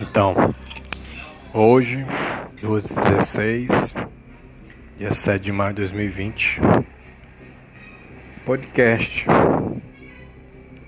Então, 0.00 0.54
hoje, 1.52 2.06
12h16, 2.62 3.96
dia 4.96 5.10
7 5.10 5.42
de 5.42 5.50
maio 5.50 5.74
de 5.74 5.82
2020, 5.82 6.60
podcast 8.44 9.26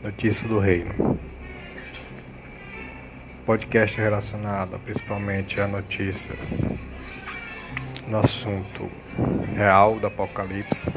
Notícia 0.00 0.46
do 0.46 0.60
Reino. 0.60 1.18
Podcast 3.44 4.00
relacionado 4.00 4.78
principalmente 4.78 5.60
a 5.60 5.66
notícias 5.66 6.60
no 8.06 8.18
assunto 8.18 8.88
real 9.56 9.98
do 9.98 10.06
Apocalipse, 10.06 10.88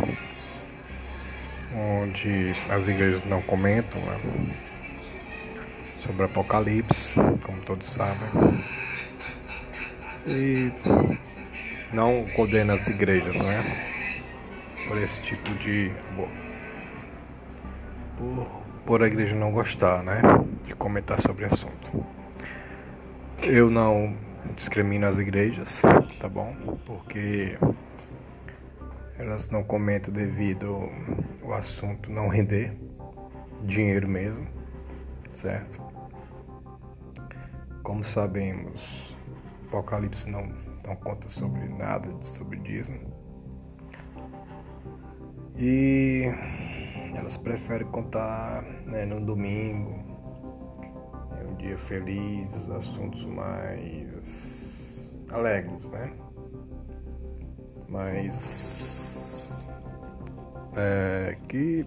onde 1.76 2.54
as 2.70 2.88
igrejas 2.88 3.24
não 3.26 3.42
comentam, 3.42 4.00
né? 4.02 4.20
Sobre 6.04 6.26
Apocalipse, 6.26 7.16
como 7.46 7.62
todos 7.62 7.88
sabem. 7.88 8.30
E 10.28 10.72
não 11.94 12.26
condena 12.36 12.74
as 12.74 12.88
igrejas, 12.88 13.38
né? 13.42 13.64
Por 14.88 14.98
esse 14.98 15.22
tipo 15.22 15.50
de. 15.56 15.92
Por, 18.18 18.48
por 18.86 19.04
a 19.04 19.08
igreja 19.08 19.34
não 19.34 19.52
gostar, 19.52 20.04
né? 20.04 20.22
De 20.66 20.74
comentar 20.74 21.22
sobre 21.22 21.46
o 21.46 21.48
assunto. 21.48 22.06
Eu 23.42 23.70
não 23.70 24.14
discrimino 24.56 25.08
as 25.08 25.20
igrejas, 25.20 25.82
tá 26.20 26.28
bom? 26.28 26.54
Porque 26.86 27.58
elas 29.18 29.50
não 29.50 29.64
comentam 29.64 30.14
devido 30.14 30.90
o 31.42 31.54
assunto 31.54 32.12
não 32.12 32.28
render 32.28 32.74
dinheiro 33.64 34.08
mesmo, 34.08 34.46
certo? 35.34 35.93
Como 37.84 38.02
sabemos, 38.02 39.18
Apocalipse 39.68 40.30
não, 40.30 40.42
não 40.86 40.96
conta 40.96 41.30
sobre 41.30 41.68
nada 41.68 42.08
sobre 42.24 42.58
dízimo. 42.60 43.14
E 45.58 46.24
elas 47.14 47.36
preferem 47.36 47.86
contar 47.88 48.64
né, 48.86 49.06
no 49.06 49.26
domingo, 49.26 49.92
em 51.42 51.52
um 51.52 51.56
dia 51.58 51.78
feliz, 51.78 52.70
assuntos 52.70 53.26
mais 53.26 55.28
alegres, 55.30 55.84
né? 55.90 56.14
Mas 57.90 59.68
é, 60.78 61.38
que, 61.50 61.86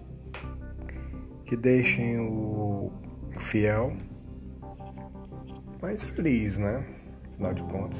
que 1.47 1.57
deixem 1.57 2.19
o 2.19 2.91
fiel 3.39 3.91
mais 5.81 6.03
feliz, 6.03 6.57
né? 6.57 6.83
Afinal 7.33 7.53
de 7.53 7.61
contas, 7.63 7.99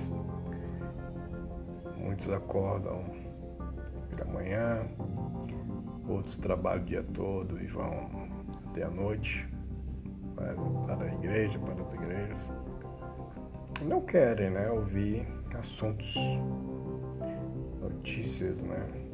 muitos 1.98 2.30
acordam 2.30 3.04
pela 4.10 4.32
manhã, 4.32 4.88
outros 6.08 6.38
trabalham 6.38 6.84
o 6.84 6.86
dia 6.86 7.04
todo 7.04 7.62
e 7.62 7.68
vão 7.68 8.30
até 8.70 8.84
a 8.84 8.90
noite 8.90 9.46
para 10.36 11.04
a 11.04 11.14
igreja, 11.14 11.60
para 11.60 11.84
as 11.84 11.94
igrejas. 11.94 12.52
Não 13.84 14.02
querem, 14.06 14.50
né? 14.50 14.72
Ouvir 14.72 15.28
assuntos, 15.54 16.16
notícias, 17.80 18.62
né? 18.64 19.06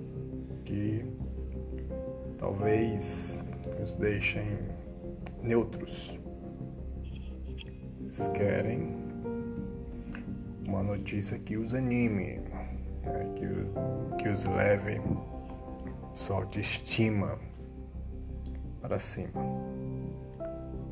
Que 0.66 1.03
talvez 2.39 3.38
os 3.84 3.95
deixem 3.95 4.58
neutros 5.41 6.23
eles 8.14 8.28
querem 8.28 8.88
uma 10.68 10.84
notícia 10.84 11.38
que 11.40 11.57
os 11.57 11.74
anime, 11.74 12.40
né? 13.03 13.34
que, 13.35 14.22
que 14.22 14.29
os 14.29 14.46
leve 14.46 15.01
sua 16.13 16.38
autoestima 16.38 17.40
para 18.81 19.00
cima. 19.00 19.41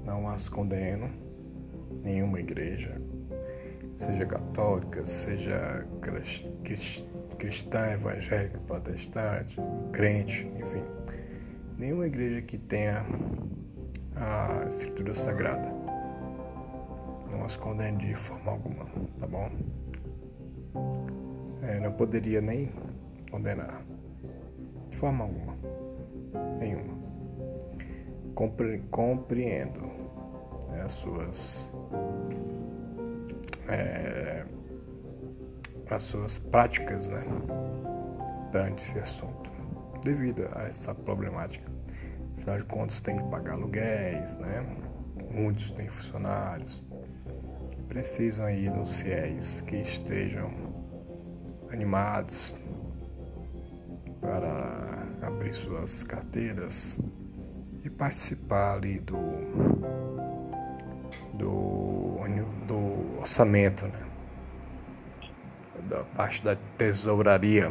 Não 0.04 0.28
as 0.28 0.50
condeno, 0.50 1.10
nenhuma 2.04 2.40
igreja, 2.40 2.96
seja 3.94 4.26
católica, 4.26 5.06
seja 5.06 5.86
cristã, 7.38 7.92
evangélica, 7.92 8.58
protestante, 8.66 9.56
crente, 9.94 10.48
enfim. 10.58 10.84
Nenhuma 11.78 12.08
igreja 12.08 12.42
que 12.42 12.58
tenha 12.58 13.06
a 14.16 14.66
escritura 14.68 15.14
sagrada 15.14 15.71
não 17.32 17.46
as 17.46 17.56
condene 17.56 17.98
de 17.98 18.16
forma 18.16 18.52
alguma, 18.52 18.86
tá 19.20 19.28
bom? 19.28 19.50
É, 21.64 21.80
não 21.80 21.92
poderia 21.94 22.42
nem 22.42 22.72
condenar 23.30 23.82
de 24.90 24.98
forma 24.98 25.24
alguma, 25.24 25.56
nenhuma. 26.60 27.00
Compre, 28.36 28.80
compreendo 28.90 29.82
né, 30.70 30.82
as 30.84 30.94
suas 30.94 31.70
é, 33.68 34.46
as 35.90 36.04
suas 36.04 36.38
práticas, 36.38 37.10
né, 37.10 37.24
perante 38.52 38.82
esse 38.82 38.98
assunto, 38.98 39.50
devido 40.04 40.48
a 40.56 40.64
essa 40.64 40.96
problemática. 40.96 41.70
Afinal 42.38 42.58
de 42.60 42.66
contas, 42.66 43.00
tem 43.02 43.18
que 43.18 43.30
pagar 43.30 43.54
aluguéis, 43.54 44.36
né? 44.38 44.66
Muitos 45.32 45.72
têm 45.72 45.88
funcionários, 45.88 46.82
precisam 47.92 48.46
aí 48.46 48.70
dos 48.70 48.90
fiéis 48.94 49.60
que 49.60 49.76
estejam 49.76 50.50
animados 51.74 52.56
para 54.22 55.10
abrir 55.22 55.54
suas 55.54 56.02
carteiras 56.02 57.02
e 57.84 57.90
participar 57.90 58.76
ali 58.76 58.98
do 59.02 59.18
do, 61.34 62.22
do 62.66 63.20
orçamento, 63.20 63.86
né? 63.86 64.08
da 65.90 66.06
parte 66.16 66.42
da 66.46 66.56
tesouraria 66.78 67.70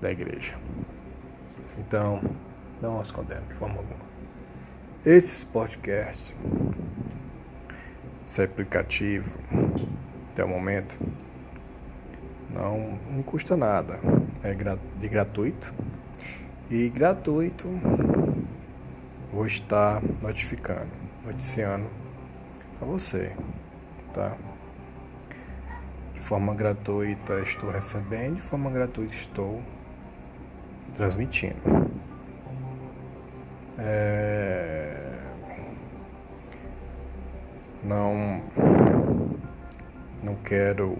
da 0.00 0.10
igreja. 0.10 0.58
Então, 1.78 2.20
não 2.82 2.98
as 2.98 3.12
condeno 3.12 3.46
de 3.46 3.54
forma 3.54 3.76
alguma. 3.76 4.04
Esse 5.04 5.46
podcast 5.46 6.34
esse 8.36 8.42
aplicativo 8.42 9.32
até 10.30 10.44
o 10.44 10.48
momento 10.48 10.94
não 12.50 12.98
me 13.10 13.22
custa 13.22 13.56
nada, 13.56 13.98
é 14.44 14.54
de 14.98 15.08
gratuito 15.08 15.72
e 16.70 16.90
gratuito 16.90 17.66
vou 19.32 19.46
estar 19.46 20.02
notificando, 20.20 20.90
noticiando 21.24 21.86
a 22.82 22.84
você, 22.84 23.32
tá? 24.12 24.36
De 26.12 26.20
forma 26.20 26.54
gratuita 26.54 27.40
estou 27.40 27.70
recebendo, 27.70 28.36
de 28.36 28.42
forma 28.42 28.70
gratuita 28.70 29.14
estou 29.14 29.62
transmitindo. 30.94 31.56
É 33.78 34.45
não 37.86 38.42
não 40.22 40.34
quero 40.36 40.98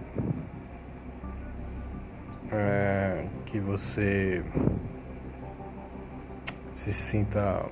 é, 2.49 3.25
que 3.45 3.59
você 3.59 4.41
se 6.71 6.93
sinta 6.93 7.65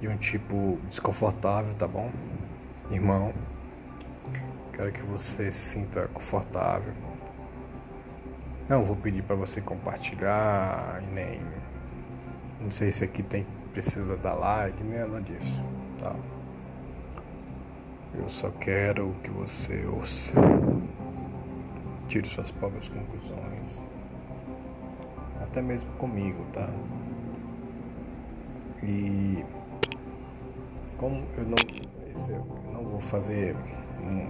de 0.00 0.08
um 0.08 0.16
tipo 0.18 0.78
desconfortável, 0.88 1.74
tá 1.74 1.88
bom? 1.88 2.10
Irmão, 2.90 3.32
quero 4.74 4.92
que 4.92 5.02
você 5.02 5.50
se 5.52 5.70
sinta 5.70 6.08
confortável. 6.08 6.92
Não 8.68 8.84
vou 8.84 8.96
pedir 8.96 9.22
para 9.22 9.36
você 9.36 9.60
compartilhar 9.60 11.02
e 11.02 11.14
nem 11.14 11.40
não 12.62 12.70
sei 12.70 12.92
se 12.92 13.04
aqui 13.04 13.22
tem 13.22 13.46
precisa 13.72 14.16
dar 14.18 14.34
like, 14.34 14.84
nem 14.84 14.98
nada 14.98 15.20
disso, 15.22 15.58
tá? 15.98 16.14
Eu 18.14 18.28
só 18.28 18.50
quero 18.50 19.14
que 19.24 19.30
você 19.30 19.86
ouça. 19.86 20.34
Tire 22.08 22.28
suas 22.28 22.50
próprias 22.50 22.86
conclusões. 22.86 23.82
Até 25.40 25.62
mesmo 25.62 25.90
comigo, 25.96 26.44
tá? 26.52 26.68
E 28.82 29.42
como 30.98 31.24
eu 31.38 31.44
não, 31.44 31.56
eu 32.28 32.72
não 32.72 32.84
vou 32.84 33.00
fazer 33.00 33.56
um, 34.02 34.26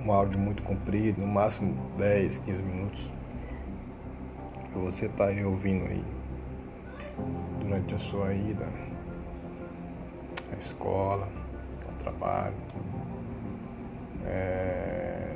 um 0.00 0.12
áudio 0.12 0.38
muito 0.38 0.62
comprido, 0.62 1.20
no 1.20 1.26
máximo 1.26 1.74
10, 1.98 2.38
15 2.38 2.62
minutos. 2.62 3.10
Você 4.72 5.08
tá 5.08 5.26
aí 5.26 5.44
ouvindo 5.44 5.84
aí 5.84 6.04
durante 7.60 7.92
a 7.92 7.98
sua 7.98 8.32
ida 8.32 8.68
à 10.52 10.58
escola 10.58 11.47
trabalho, 12.08 12.54
é, 14.24 15.34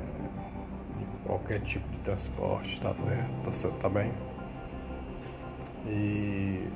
qualquer 1.23 1.61
tipo 1.61 1.87
de 1.89 1.97
transporte, 1.97 2.79
tá 2.81 2.93
certo? 2.93 3.71
Tá, 3.71 3.77
tá 3.81 3.89
bem? 3.89 4.11
E 5.85 6.67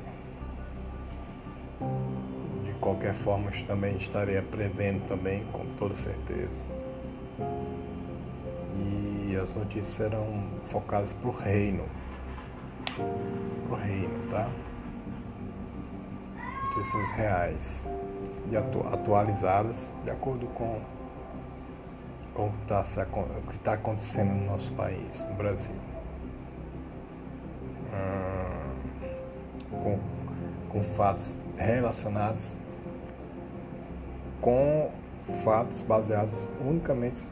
de 2.66 2.74
qualquer 2.80 3.14
forma 3.14 3.52
também 3.66 3.98
estarei 3.98 4.38
aprendendo 4.38 5.08
também, 5.08 5.44
com 5.52 5.66
toda 5.78 5.96
certeza. 5.96 6.64
E 9.20 9.36
as 9.36 9.54
notícias 9.56 9.90
serão 9.90 10.44
focadas 10.66 11.14
para 11.14 11.30
o 11.30 11.32
reino. 11.32 11.86
Para 12.96 13.76
o 13.76 13.80
reino, 13.80 14.30
tá? 14.30 14.50
Notícias 16.78 17.10
reais 17.14 17.82
e 18.52 18.56
atu 18.56 18.88
atualizadas 18.94 19.96
de 20.04 20.12
acordo 20.12 20.46
com, 20.50 20.80
com 22.36 22.46
o 22.46 22.52
que 22.52 22.62
está 22.62 22.84
tá 23.64 23.74
acontecendo 23.74 24.30
no 24.30 24.46
nosso 24.46 24.72
país, 24.74 25.26
no 25.28 25.34
Brasil. 25.34 25.74
Ah, 27.92 28.76
com, 29.72 30.00
com 30.70 30.84
fatos 30.84 31.36
relacionados 31.58 32.56
com 34.40 34.92
fatos 35.44 35.82
baseados 35.82 36.48
unicamente 36.62 37.28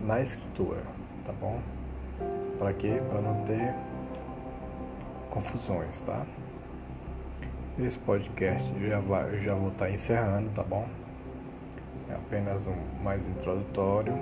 na 0.00 0.20
escritura, 0.20 0.80
tá 1.26 1.32
bom? 1.32 1.58
Para 2.60 2.72
quê? 2.74 3.02
Para 3.10 3.20
não 3.22 3.44
ter 3.44 3.74
confusões, 5.30 6.00
tá? 6.02 6.24
Esse 7.80 7.96
podcast 7.98 8.68
eu 8.80 8.88
já, 8.88 8.98
vai, 8.98 9.32
eu 9.32 9.40
já 9.40 9.54
vou 9.54 9.68
estar 9.68 9.86
tá 9.86 9.90
encerrando, 9.90 10.50
tá 10.50 10.64
bom? 10.64 10.84
É 12.10 12.14
apenas 12.14 12.66
um 12.66 13.04
mais 13.04 13.28
introdutório. 13.28 14.12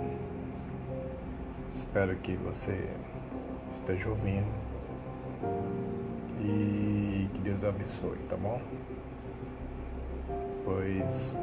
Espero 1.72 2.14
que 2.16 2.36
você 2.36 2.78
esteja 3.74 4.10
ouvindo 4.10 4.46
e 6.42 7.30
que 7.32 7.38
Deus 7.38 7.64
abençoe, 7.64 8.18
tá 8.28 8.36
bom? 8.36 8.60
Pois 10.62 11.38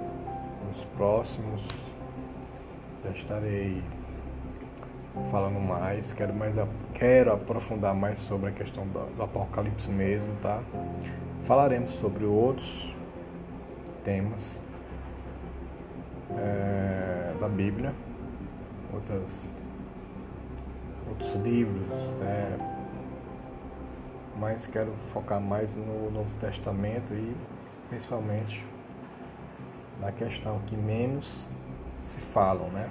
nos 0.68 0.86
próximos 0.96 1.68
já 3.04 3.10
estarei 3.10 3.82
falando 5.30 5.60
mais, 5.60 6.12
quero 6.12 6.34
mais 6.34 6.56
quero 6.94 7.34
aprofundar 7.34 7.94
mais 7.94 8.20
sobre 8.20 8.50
a 8.50 8.52
questão 8.52 8.86
do, 8.88 9.16
do 9.16 9.24
apocalipse 9.24 9.90
mesmo, 9.90 10.30
tá? 10.42 10.60
Falaremos 11.46 11.92
sobre 11.92 12.26
outros 12.26 12.96
temas 14.04 14.60
é, 16.32 17.36
da 17.40 17.48
Bíblia, 17.48 17.94
outras, 18.94 19.52
outros 21.10 21.34
livros, 21.44 21.88
né? 22.20 22.74
mas 24.40 24.66
quero 24.66 24.92
focar 25.14 25.40
mais 25.40 25.76
no 25.76 26.10
Novo 26.12 26.40
Testamento 26.40 27.14
e 27.14 27.36
principalmente 27.90 28.66
na 30.00 30.12
questão 30.12 30.60
que 30.62 30.76
menos 30.76 31.48
se 32.04 32.18
falam, 32.18 32.68
né? 32.70 32.90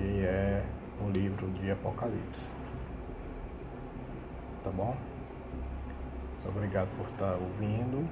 Que 0.00 0.24
é 0.24 0.64
o 0.98 1.10
livro 1.10 1.46
de 1.50 1.70
Apocalipse. 1.70 2.52
Tá 4.64 4.70
bom? 4.70 4.96
Muito 4.96 6.48
obrigado 6.56 6.88
por 6.96 7.06
estar 7.10 7.34
ouvindo. 7.34 8.08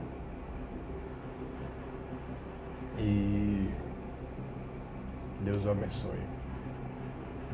E 2.99 3.73
Deus 5.41 5.67
abençoe. 5.67 6.21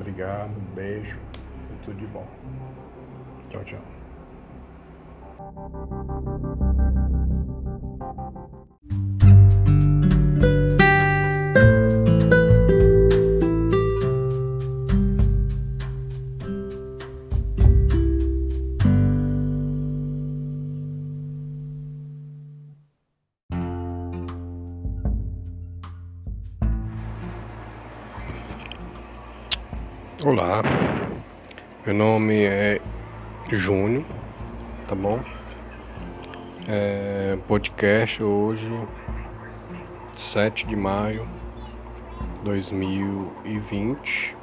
Obrigado, 0.01 0.51
um 0.51 0.75
beijo 0.75 1.17
e 1.71 1.85
tudo 1.85 1.97
de 1.97 2.07
bom. 2.09 2.27
Tchau, 3.51 3.63
tchau. 3.63 3.95
Olá, 30.27 30.63
meu 31.85 31.95
nome 31.95 32.45
é 32.45 32.81
Júnior, 33.53 34.03
tá 34.89 34.95
bom? 34.95 35.21
É, 36.67 37.37
podcast 37.47 38.23
hoje, 38.23 38.73
7 40.17 40.67
de 40.67 40.75
maio 40.77 41.29
de 42.39 42.45
2020. 42.45 44.35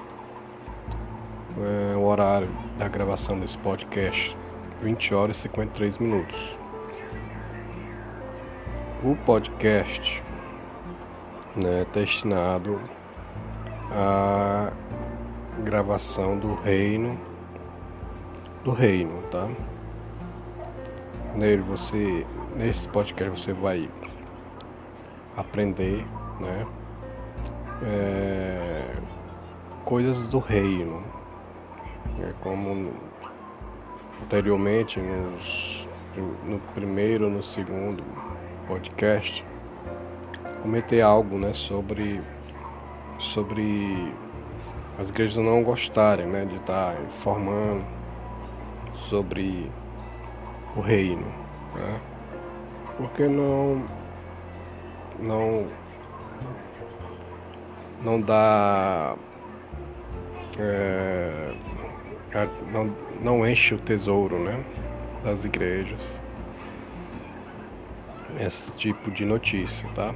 É, 1.57 1.95
o 1.97 2.03
horário 2.03 2.47
da 2.77 2.87
gravação 2.87 3.39
desse 3.39 3.57
podcast, 3.57 4.37
20 4.83 5.15
horas 5.15 5.37
e 5.37 5.39
53 5.39 5.97
minutos. 5.97 6.59
O 9.03 9.15
podcast 9.25 10.21
né, 11.55 11.87
destinado 11.91 12.79
a 13.89 14.71
gravação 15.61 16.37
do 16.37 16.53
reino 16.55 17.17
do 18.63 18.71
reino, 18.71 19.21
tá? 19.31 19.49
Nele 21.35 21.61
você 21.61 22.25
nesse 22.55 22.87
podcast 22.87 23.41
você 23.41 23.53
vai 23.53 23.89
aprender, 25.35 26.05
né? 26.39 26.67
É, 27.83 28.95
coisas 29.83 30.27
do 30.27 30.37
reino, 30.37 31.03
é 32.19 32.33
como 32.41 32.93
anteriormente 34.21 34.99
nos, 34.99 35.87
no 36.45 36.59
primeiro, 36.75 37.29
no 37.29 37.41
segundo 37.41 38.03
podcast 38.67 39.43
comentei 40.61 41.01
algo, 41.01 41.37
né, 41.37 41.53
sobre 41.53 42.21
sobre 43.17 44.13
as 44.97 45.09
igrejas 45.09 45.37
não 45.37 45.63
gostarem 45.63 46.25
né, 46.25 46.45
de 46.45 46.55
estar 46.55 46.95
informando 47.03 47.83
sobre 48.95 49.71
o 50.75 50.81
reino. 50.81 51.25
Né? 51.75 52.01
Porque 52.97 53.27
não, 53.27 53.83
não, 55.19 55.67
não 58.01 58.19
dá. 58.19 59.15
É, 60.59 61.55
não, 62.71 62.95
não 63.21 63.47
enche 63.47 63.73
o 63.73 63.77
tesouro 63.77 64.37
né, 64.37 64.63
das 65.23 65.45
igrejas 65.45 66.21
esse 68.39 68.71
tipo 68.73 69.11
de 69.11 69.25
notícia, 69.25 69.87
tá? 69.89 70.13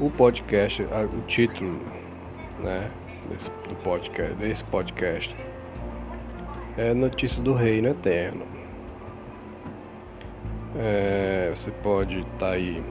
O 0.00 0.10
podcast, 0.10 0.82
o 0.82 1.20
título, 1.26 1.80
né, 2.58 2.90
desse, 3.28 3.50
do 3.68 3.74
podcast, 3.82 4.34
desse 4.34 4.64
podcast 4.64 5.36
é 6.76 6.94
notícia 6.94 7.42
do 7.42 7.52
reino 7.52 7.88
eterno. 7.88 8.46
É, 10.76 11.52
você 11.54 11.70
pode 11.70 12.20
estar 12.20 12.38
tá 12.38 12.50
aí 12.52 12.82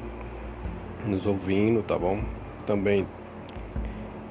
nos 1.06 1.26
ouvindo, 1.26 1.82
tá 1.82 1.98
bom? 1.98 2.24
Também 2.66 3.08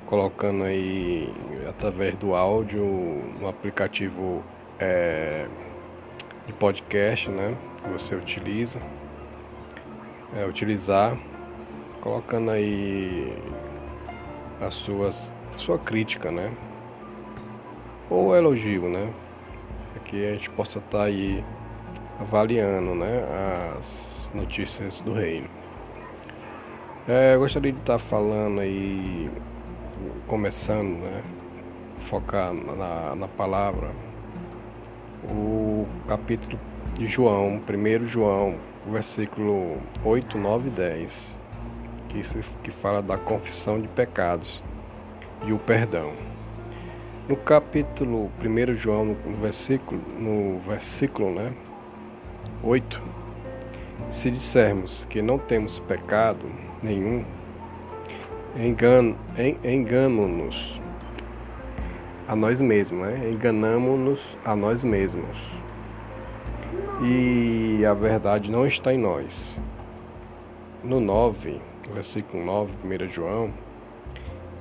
colocando 0.06 0.64
aí 0.64 1.32
através 1.68 2.14
do 2.16 2.34
áudio 2.34 2.84
no 3.40 3.48
aplicativo 3.48 4.42
é, 4.78 5.46
de 6.46 6.52
podcast, 6.52 7.28
né? 7.28 7.56
Que 7.82 7.88
você 7.88 8.14
utiliza, 8.14 8.80
é, 10.36 10.46
utilizar, 10.46 11.16
colocando 12.00 12.52
aí 12.52 13.36
as 14.60 14.74
suas 14.74 15.32
sua 15.56 15.78
crítica, 15.78 16.30
né? 16.30 16.52
Ou 18.08 18.34
elogio, 18.34 18.88
né? 18.88 19.12
Para 19.92 20.02
que 20.02 20.26
a 20.26 20.32
gente 20.32 20.50
possa 20.50 20.78
estar 20.78 20.98
tá 20.98 21.04
aí 21.04 21.44
avaliando, 22.20 22.94
né? 22.94 23.24
As 23.78 24.30
notícias 24.34 25.00
do 25.00 25.12
reino. 25.12 25.48
É, 27.08 27.34
eu 27.34 27.40
gostaria 27.40 27.72
de 27.72 27.78
estar 27.78 27.94
tá 27.94 27.98
falando 27.98 28.60
aí, 28.60 29.30
começando, 30.26 31.00
né? 31.00 31.22
Focar 32.00 32.52
na, 32.52 33.14
na 33.14 33.28
palavra, 33.28 33.90
o 35.24 35.86
capítulo 36.08 36.58
de 36.94 37.06
João, 37.06 37.60
1 37.60 38.06
João, 38.06 38.56
versículo 38.86 39.78
8, 40.04 40.38
9 40.38 40.68
e 40.68 40.70
10. 40.70 41.38
que, 42.08 42.22
que 42.64 42.70
fala 42.70 43.02
da 43.02 43.16
confissão 43.16 43.80
de 43.80 43.88
pecados 43.88 44.62
e 45.44 45.52
o 45.52 45.58
perdão. 45.58 46.12
No 47.28 47.36
capítulo 47.36 48.30
1 48.40 48.74
João, 48.76 49.04
no 49.04 49.36
versículo, 49.36 50.02
no 50.18 50.58
versículo 50.60 51.30
né, 51.30 51.52
8, 52.62 53.00
se 54.10 54.30
dissermos 54.30 55.06
que 55.08 55.22
não 55.22 55.38
temos 55.38 55.78
pecado 55.80 56.46
nenhum, 56.82 57.24
engano-nos 59.64 60.80
a 62.26 62.34
nós 62.34 62.60
mesmos, 62.60 63.00
né? 63.00 63.30
enganamos-nos 63.32 64.36
a 64.44 64.54
nós 64.56 64.84
mesmos. 64.84 65.60
E 67.02 67.84
a 67.84 67.94
verdade 67.94 68.50
não 68.50 68.66
está 68.66 68.92
em 68.92 68.98
nós. 68.98 69.60
No 70.84 71.00
9, 71.00 71.60
versículo 71.92 72.44
9, 72.44 72.72
1 72.84 73.08
João, 73.10 73.50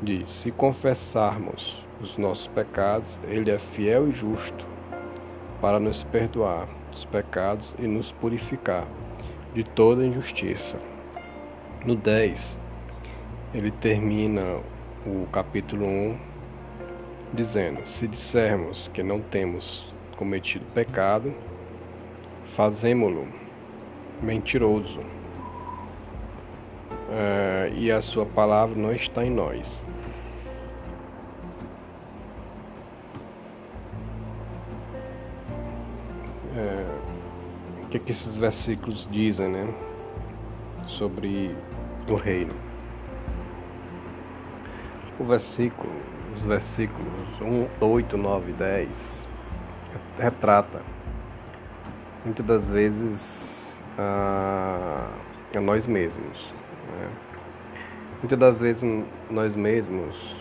diz: 0.02 0.30
Se 0.30 0.52
confessarmos 0.52 1.86
os 2.02 2.18
nossos 2.18 2.48
pecados, 2.48 3.20
Ele 3.28 3.52
é 3.52 3.60
fiel 3.60 4.08
e 4.08 4.12
justo 4.12 4.66
para 5.62 5.80
nos 5.80 6.04
perdoar 6.04 6.68
os 6.96 7.06
pecados 7.06 7.74
e 7.78 7.88
nos 7.88 8.12
purificar 8.12 8.88
de 9.54 9.64
toda 9.64 10.06
injustiça. 10.06 10.80
No 11.86 11.96
10, 11.96 12.58
ele 13.54 13.72
termina 13.72 14.44
o 15.06 15.26
capítulo 15.32 15.86
1 15.86 16.18
dizendo: 17.34 17.86
Se 17.86 18.08
dissermos 18.08 18.90
que 18.90 19.02
não 19.02 19.22
temos 19.22 19.94
cometido 20.18 20.66
pecado, 20.74 21.34
fazemo-lo 22.56 23.28
mentiroso, 24.22 25.00
uh, 27.10 27.74
e 27.76 27.92
a 27.92 28.02
sua 28.02 28.26
palavra 28.26 28.76
não 28.76 28.94
está 28.94 29.26
em 29.26 29.30
nós. 29.30 29.84
Uh, 36.56 37.84
o 37.84 37.88
que, 37.88 37.98
é 37.98 38.00
que 38.00 38.12
esses 38.12 38.38
versículos 38.38 39.08
dizem, 39.12 39.50
né? 39.50 39.74
Sobre 40.86 41.56
o 42.10 42.16
reino. 42.16 42.54
O 45.20 45.24
versículo, 45.24 45.92
os 46.36 46.42
versículos 46.42 47.42
1, 47.42 47.68
8, 47.82 48.18
9 48.18 48.52
e 48.52 48.54
10 48.54 49.28
retrata 50.18 50.82
muitas 52.24 52.46
das 52.46 52.68
vezes 52.68 53.80
a, 53.98 55.10
a 55.56 55.62
nós 55.62 55.86
mesmos. 55.86 56.59
Né? 56.92 57.10
Muitas 58.22 58.40
das 58.40 58.60
vezes 58.60 58.84
nós 59.30 59.56
mesmos 59.56 60.36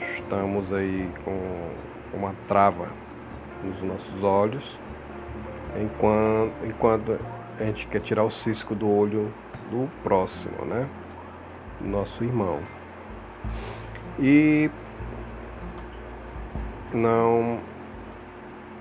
estamos 0.00 0.72
aí 0.72 1.10
com 1.24 1.70
uma 2.14 2.34
trava 2.46 2.88
nos 3.64 3.82
nossos 3.82 4.22
olhos, 4.22 4.78
enquanto, 5.80 6.52
enquanto 6.64 7.18
a 7.58 7.64
gente 7.64 7.86
quer 7.86 8.00
tirar 8.00 8.24
o 8.24 8.30
cisco 8.30 8.74
do 8.74 8.88
olho 8.88 9.32
do 9.70 9.88
próximo, 10.02 10.64
né? 10.64 10.88
Nosso 11.80 12.24
irmão 12.24 12.60
e 14.18 14.68
não 16.92 17.60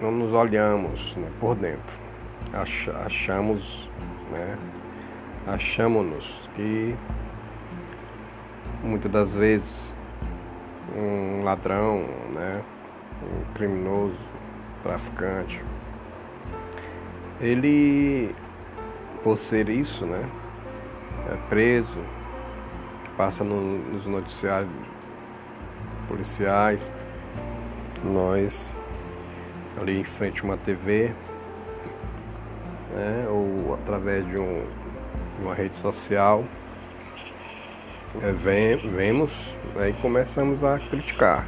não 0.02 0.12
nos 0.12 0.34
olhamos 0.34 1.16
né, 1.16 1.30
por 1.40 1.56
dentro 1.56 1.96
Ach, 2.54 2.90
achamos 3.06 3.90
né 4.32 4.58
achamos-nos 5.48 6.50
que 6.56 6.96
muitas 8.84 9.12
das 9.12 9.32
vezes 9.34 9.94
um 10.96 11.44
ladrão 11.44 12.06
né 12.34 12.62
um 13.24 13.54
criminoso 13.54 14.20
traficante 14.84 15.64
ele 17.42 18.36
por 19.24 19.38
ser 19.38 19.70
isso 19.70 20.06
né 20.06 20.24
é 21.32 21.36
preso 21.50 22.00
passa 23.18 23.44
no, 23.44 23.60
nos 23.60 24.06
noticiários 24.06 24.72
policiais, 26.08 26.92
nós 28.04 28.72
ali 29.80 30.00
em 30.00 30.04
frente 30.04 30.42
a 30.42 30.44
uma 30.46 30.58
TV, 30.58 31.12
né, 32.94 33.28
ou 33.30 33.74
através 33.74 34.26
de, 34.28 34.40
um, 34.40 34.64
uma 35.40 35.54
rede 35.54 35.76
social, 35.76 36.44
é, 38.22 38.32
vem, 38.32 38.78
vemos 38.90 39.32
né, 39.76 39.90
e 39.90 39.94
começamos 39.94 40.64
a 40.64 40.80
criticar 40.80 41.48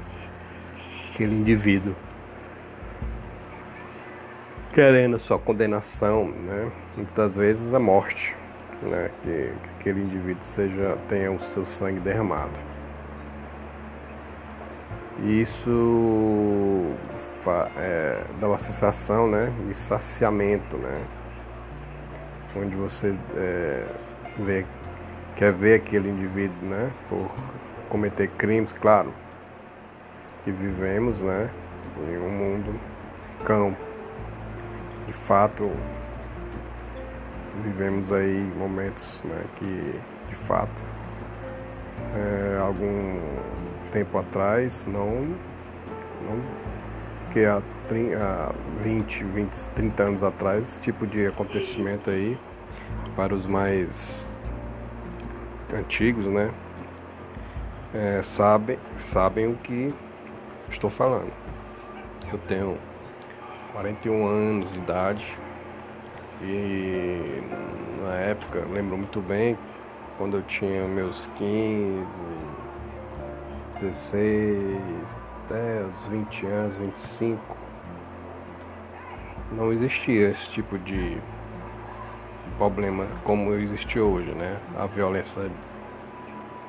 aquele 1.12 1.36
indivíduo. 1.36 1.96
Querendo 4.74 5.18
só 5.18 5.38
condenação, 5.38 6.30
né, 6.30 6.72
muitas 6.96 7.36
vezes 7.36 7.74
a 7.74 7.80
morte, 7.80 8.36
né, 8.84 9.10
que, 9.24 9.30
que 9.30 9.70
aquele 9.80 10.02
indivíduo 10.02 10.44
seja, 10.44 10.98
tenha 11.08 11.32
o 11.32 11.40
seu 11.40 11.66
sangue 11.66 12.00
derramado. 12.00 12.70
Isso 15.24 16.86
é, 17.78 18.24
dá 18.40 18.48
uma 18.48 18.58
sensação 18.60 19.28
né, 19.30 19.52
de 19.68 19.76
saciamento, 19.76 20.78
né? 20.78 20.98
Onde 22.56 22.76
você 22.76 23.16
é, 23.36 23.86
vê, 24.40 24.66
quer 25.36 25.54
ver 25.54 25.76
aquele 25.76 26.10
indivíduo 26.10 26.68
né, 26.68 26.92
por 27.08 27.30
cometer 27.90 28.28
crimes, 28.30 28.74
claro, 28.74 29.14
que 30.44 30.52
vivemos 30.52 31.22
né, 31.22 31.50
em 32.08 32.18
um 32.18 32.30
mundo 32.30 32.80
cão. 33.46 33.76
De 35.06 35.14
fato, 35.14 35.72
vivemos 37.64 38.12
aí 38.12 38.52
momentos 38.56 39.24
né, 39.24 39.44
que, 39.56 40.00
de 40.30 40.36
fato, 40.36 40.84
é, 42.16 42.60
algum 42.60 43.20
tempo 43.92 44.18
atrás, 44.18 44.86
não, 44.86 45.36
não 46.24 46.69
que 47.32 47.46
há, 47.46 47.62
30, 47.88 48.18
há 48.18 48.54
20, 48.82 49.24
20, 49.24 49.70
30 49.72 50.04
anos 50.04 50.24
atrás, 50.24 50.68
esse 50.68 50.80
tipo 50.80 51.06
de 51.06 51.28
acontecimento 51.28 52.10
aí, 52.10 52.38
para 53.16 53.34
os 53.34 53.46
mais 53.46 54.26
antigos, 55.74 56.26
né, 56.26 56.52
é, 57.94 58.22
sabem, 58.24 58.78
sabem 59.12 59.48
o 59.48 59.56
que 59.58 59.94
estou 60.70 60.90
falando. 60.90 61.32
Eu 62.32 62.38
tenho 62.48 62.78
41 63.74 64.28
anos 64.28 64.72
de 64.72 64.78
idade 64.78 65.38
e 66.42 67.42
na 68.04 68.16
época, 68.16 68.66
lembro 68.72 68.98
muito 68.98 69.20
bem, 69.22 69.58
quando 70.18 70.38
eu 70.38 70.44
tinha 70.44 70.88
meus 70.88 71.28
15, 71.38 72.06
16, 73.80 75.20
até 75.50 75.82
os 75.82 76.08
20 76.10 76.46
anos, 76.46 76.76
25, 76.76 77.58
não 79.52 79.74
existia 79.74 80.30
esse 80.30 80.46
tipo 80.52 80.78
de 80.78 81.18
problema 82.58 83.08
como 83.24 83.54
existe 83.56 84.00
hoje, 84.00 84.30
né? 84.32 84.60
A 84.78 84.86
violência 84.86 85.50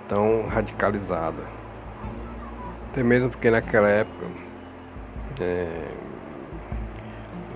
tão 0.08 0.46
radicalizada. 0.48 1.42
Até 2.90 3.02
mesmo 3.02 3.28
porque 3.28 3.50
naquela 3.50 3.88
época 3.88 4.26
é, 5.38 5.88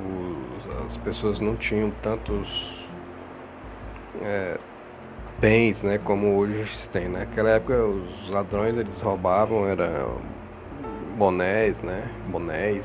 os, 0.06 0.86
as 0.86 0.96
pessoas 0.98 1.40
não 1.40 1.56
tinham 1.56 1.90
tantos 2.02 2.86
é, 4.20 4.58
bens, 5.40 5.82
né, 5.82 5.98
como 5.98 6.36
hoje 6.36 6.68
tem. 6.90 7.08
Naquela 7.08 7.48
época 7.48 7.82
os 7.82 8.28
ladrões 8.28 8.76
eles 8.76 9.00
roubavam 9.00 9.66
era 9.66 10.06
bonés, 11.16 11.78
né, 11.80 12.08
bonés. 12.28 12.84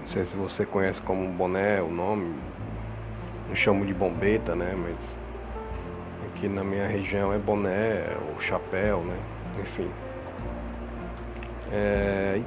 Não 0.00 0.08
sei 0.08 0.24
se 0.24 0.36
você 0.36 0.64
conhece 0.64 1.02
como 1.02 1.28
boné 1.28 1.82
o 1.82 1.90
nome, 1.90 2.34
eu 3.48 3.56
chamo 3.56 3.84
de 3.84 3.92
bombeta, 3.92 4.54
né, 4.54 4.74
mas 4.76 4.96
aqui 6.26 6.48
na 6.48 6.64
minha 6.64 6.86
região 6.86 7.32
é 7.32 7.38
boné 7.38 8.04
ou 8.28 8.40
chapéu, 8.40 9.00
né, 9.00 9.16
enfim. 9.60 9.90
É, 11.70 12.40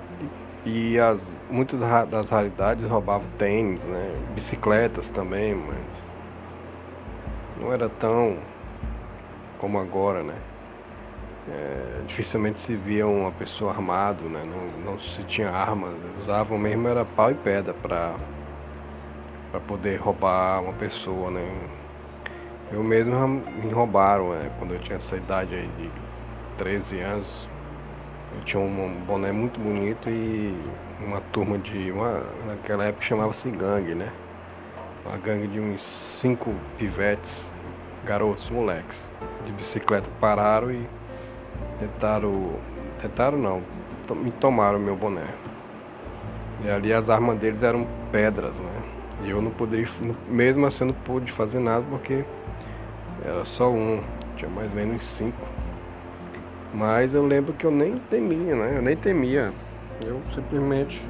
e, 0.66 1.00
as, 1.00 1.20
muitas 1.50 1.80
das 2.10 2.30
raridades 2.30 2.90
roubavam 2.90 3.28
tênis, 3.38 3.86
né, 3.86 4.16
bicicletas 4.34 5.10
também, 5.10 5.56
mas 5.56 6.06
não 7.60 7.72
era 7.72 7.90
tão 7.90 8.38
como 9.60 9.80
agora, 9.80 10.24
né? 10.24 10.36
É, 11.50 12.02
dificilmente 12.08 12.62
se 12.62 12.76
via 12.76 13.08
uma 13.08 13.32
pessoa 13.32 13.72
armado, 13.72 14.26
né? 14.26 14.44
Não, 14.46 14.92
não 14.92 15.00
se 15.00 15.24
tinha 15.24 15.50
armas, 15.50 15.94
usavam 16.22 16.58
mesmo 16.58 16.88
era 16.88 17.04
pau 17.04 17.32
e 17.32 17.36
pedra 17.36 17.74
para 17.74 18.14
para 19.52 19.60
poder 19.60 19.98
roubar 19.98 20.62
uma 20.64 20.74
pessoa, 20.74 21.30
né? 21.30 21.46
Eu 22.72 22.82
mesmo 22.84 23.14
me 23.28 23.70
roubaram, 23.70 24.34
é, 24.34 24.50
quando 24.58 24.74
eu 24.74 24.80
tinha 24.80 24.96
essa 24.96 25.18
idade 25.18 25.54
aí 25.54 25.70
de 25.78 25.92
13 26.58 27.00
anos. 27.02 27.50
Eu 28.34 28.46
tinha 28.46 28.62
um 28.62 29.04
boné 29.06 29.34
muito 29.34 29.60
bonito 29.60 30.10
e 30.10 30.58
uma 31.02 31.20
turma 31.34 31.58
de. 31.58 31.92
Uma, 31.92 32.24
naquela 32.48 32.86
época 32.86 33.04
chamava-se 33.04 33.50
gangue, 33.50 33.94
né? 33.94 34.10
Uma 35.06 35.18
gangue 35.18 35.48
de 35.48 35.60
uns 35.60 35.84
cinco 35.84 36.56
pivetes, 36.78 37.52
garotos, 38.06 38.50
moleques, 38.50 39.10
de 39.44 39.52
bicicleta 39.52 40.10
pararam 40.22 40.72
e 40.72 40.88
tentaram. 41.80 42.56
Tentaram 43.01 43.38
não, 43.38 43.62
me 44.15 44.32
tomaram 44.32 44.80
meu 44.80 44.96
boné. 44.96 45.27
E 46.63 46.70
ali 46.70 46.94
as 46.94 47.10
armas 47.10 47.39
deles 47.39 47.63
eram 47.63 47.88
pedras, 48.12 48.56
né? 48.56 48.82
E 49.24 49.30
eu 49.30 49.41
não 49.41 49.51
poderia, 49.51 49.88
mesmo 50.27 50.65
assim 50.65 50.84
eu 50.84 50.88
não 50.88 50.94
pude 50.94 51.32
fazer 51.32 51.60
nada 51.60 51.84
porque 51.89 52.24
era 53.24 53.46
só 53.46 53.70
um, 53.70 54.01
tinha 54.36 54.50
mais 54.50 54.70
ou 54.72 54.75
menos 54.75 55.06
cinco. 55.06 55.41
Mas 56.74 57.13
eu 57.13 57.25
lembro 57.25 57.53
que 57.53 57.65
eu 57.65 57.72
nem 57.72 57.98
temia, 57.98 58.56
né? 58.56 58.77
Eu 58.77 58.82
nem 58.82 58.96
temia. 58.96 59.51
Eu 60.01 60.20
simplesmente 60.34 61.01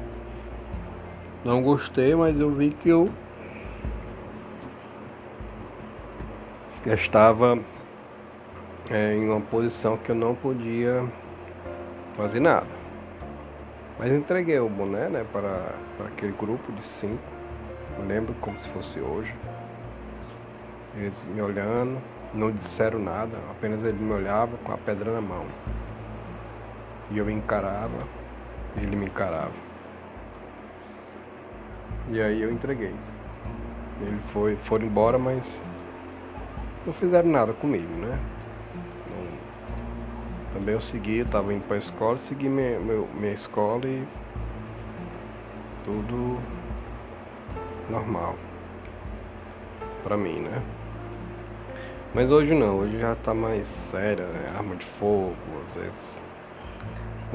não 1.44 1.62
gostei, 1.62 2.14
mas 2.14 2.38
eu 2.38 2.50
vi 2.50 2.70
que 2.70 2.88
eu 2.88 3.08
estava 6.86 7.58
é, 8.92 9.14
em 9.14 9.26
uma 9.26 9.40
posição 9.40 9.96
que 9.96 10.10
eu 10.10 10.14
não 10.14 10.34
podia 10.34 11.02
fazer 12.14 12.40
nada. 12.40 12.66
Mas 13.98 14.12
entreguei 14.12 14.58
o 14.58 14.68
boné 14.68 15.08
né, 15.08 15.24
para, 15.32 15.74
para 15.96 16.08
aquele 16.08 16.32
grupo 16.32 16.70
de 16.72 16.84
cinco. 16.84 17.22
Eu 17.98 18.04
lembro 18.04 18.34
como 18.40 18.58
se 18.58 18.68
fosse 18.68 19.00
hoje. 19.00 19.34
Eles 20.94 21.16
me 21.24 21.40
olhando, 21.40 21.98
não 22.34 22.50
disseram 22.50 22.98
nada, 22.98 23.38
apenas 23.50 23.82
ele 23.82 23.98
me 23.98 24.12
olhava 24.12 24.58
com 24.58 24.72
a 24.72 24.76
pedra 24.76 25.10
na 25.10 25.22
mão. 25.22 25.46
E 27.10 27.16
eu 27.16 27.30
encarava, 27.30 27.98
e 28.76 28.82
ele 28.82 28.94
me 28.94 29.06
encarava. 29.06 29.52
E 32.10 32.20
aí 32.20 32.42
eu 32.42 32.52
entreguei. 32.52 32.94
Ele 34.02 34.18
foi, 34.32 34.56
foram 34.56 34.84
embora, 34.84 35.18
mas 35.18 35.62
não 36.84 36.92
fizeram 36.92 37.30
nada 37.30 37.54
comigo, 37.54 37.92
né? 37.94 38.18
Também 40.52 40.74
eu 40.74 40.80
segui, 40.80 41.20
estava 41.20 41.52
indo 41.52 41.64
para 41.66 41.76
a 41.76 41.78
escola, 41.78 42.16
segui 42.18 42.48
minha, 42.48 42.78
meu, 42.78 43.08
minha 43.14 43.32
escola 43.32 43.86
e 43.86 44.06
tudo 45.84 46.38
normal 47.88 48.36
para 50.02 50.16
mim, 50.16 50.40
né? 50.40 50.62
Mas 52.14 52.30
hoje 52.30 52.54
não, 52.54 52.78
hoje 52.78 52.98
já 52.98 53.14
tá 53.14 53.32
mais 53.32 53.66
séria, 53.90 54.26
né? 54.26 54.52
Arma 54.56 54.76
de 54.76 54.84
fogo, 54.84 55.34
às 55.66 55.76
vezes 55.76 56.22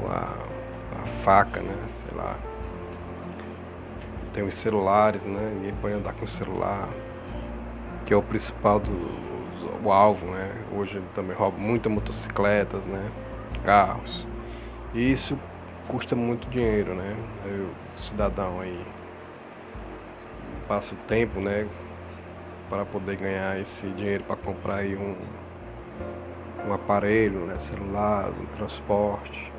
a, 0.06 0.36
a 1.02 1.06
faca, 1.24 1.60
né? 1.60 1.74
Sei 2.04 2.16
lá. 2.16 2.36
Tem 4.32 4.44
os 4.44 4.54
celulares, 4.54 5.24
né? 5.24 5.52
Ninguém 5.54 5.74
pode 5.80 5.94
andar 5.94 6.12
com 6.14 6.24
o 6.24 6.28
celular, 6.28 6.88
que 8.04 8.14
é 8.14 8.16
o 8.16 8.22
principal 8.22 8.78
do 8.78 9.27
o 9.84 9.92
alvo, 9.92 10.26
né? 10.26 10.50
Hoje 10.72 11.02
também 11.14 11.36
rouba 11.36 11.58
muitas 11.58 11.90
motocicletas, 11.92 12.86
né? 12.86 13.10
Carros. 13.64 14.26
E 14.94 15.12
isso 15.12 15.38
custa 15.86 16.14
muito 16.16 16.48
dinheiro, 16.48 16.94
né? 16.94 17.16
O 17.96 18.02
cidadão 18.02 18.60
aí 18.60 18.84
passa 20.66 20.94
o 20.94 20.98
tempo, 21.08 21.40
né? 21.40 21.66
para 22.68 22.84
poder 22.84 23.16
ganhar 23.16 23.58
esse 23.60 23.86
dinheiro 23.88 24.24
para 24.24 24.36
comprar 24.36 24.76
aí 24.76 24.94
um, 24.94 25.16
um 26.68 26.72
aparelho, 26.72 27.40
né, 27.46 27.58
celular, 27.58 28.28
um 28.28 28.46
transporte. 28.56 29.52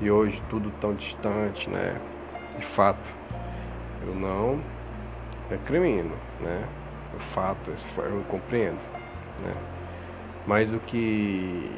E 0.00 0.10
hoje 0.10 0.42
tudo 0.48 0.70
tão 0.80 0.94
distante, 0.94 1.68
né? 1.68 1.96
De 2.58 2.64
fato, 2.64 3.08
eu 4.06 4.14
não 4.14 4.60
recrimino, 5.50 6.14
né? 6.40 6.64
O 7.14 7.18
fato, 7.18 7.70
eu 7.98 8.24
compreendo, 8.28 8.78
né? 9.42 9.54
Mas 10.46 10.72
o 10.72 10.78
que 10.78 11.70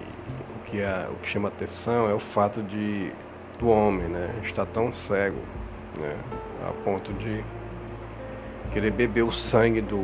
o 0.56 0.70
que, 0.70 0.80
é, 0.80 1.08
o 1.10 1.14
que 1.16 1.28
chama 1.28 1.48
atenção 1.48 2.08
é 2.08 2.14
o 2.14 2.20
fato 2.20 2.62
de 2.62 3.12
do 3.58 3.68
homem, 3.68 4.08
né? 4.08 4.34
Estar 4.44 4.66
tão 4.66 4.92
cego, 4.92 5.40
né? 5.98 6.16
A 6.68 6.72
ponto 6.84 7.12
de 7.12 7.44
querer 8.72 8.90
beber 8.90 9.22
o 9.22 9.32
sangue 9.32 9.80
do, 9.80 10.02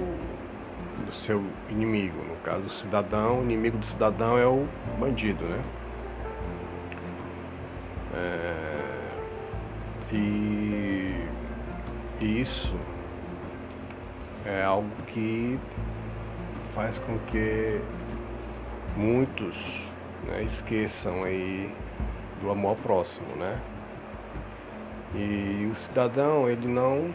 do 1.04 1.12
seu 1.12 1.42
inimigo. 1.68 2.22
No 2.28 2.36
caso, 2.36 2.66
o 2.66 2.70
cidadão, 2.70 3.40
o 3.40 3.42
inimigo 3.42 3.78
do 3.78 3.84
cidadão 3.84 4.38
é 4.38 4.46
o 4.46 4.66
bandido, 4.98 5.44
né? 5.44 5.60
É, 8.14 8.68
e, 10.12 11.14
e 12.20 12.40
isso 12.40 12.74
é 14.44 14.62
algo 14.62 14.88
que 15.08 15.58
faz 16.78 16.96
com 17.00 17.18
que 17.26 17.80
muitos 18.96 19.82
né, 20.24 20.44
esqueçam 20.44 21.24
aí 21.24 21.74
do 22.40 22.52
amor 22.52 22.76
próximo, 22.76 23.26
né? 23.34 23.60
E 25.12 25.68
o 25.68 25.74
cidadão, 25.74 26.48
ele 26.48 26.68
não 26.68 27.12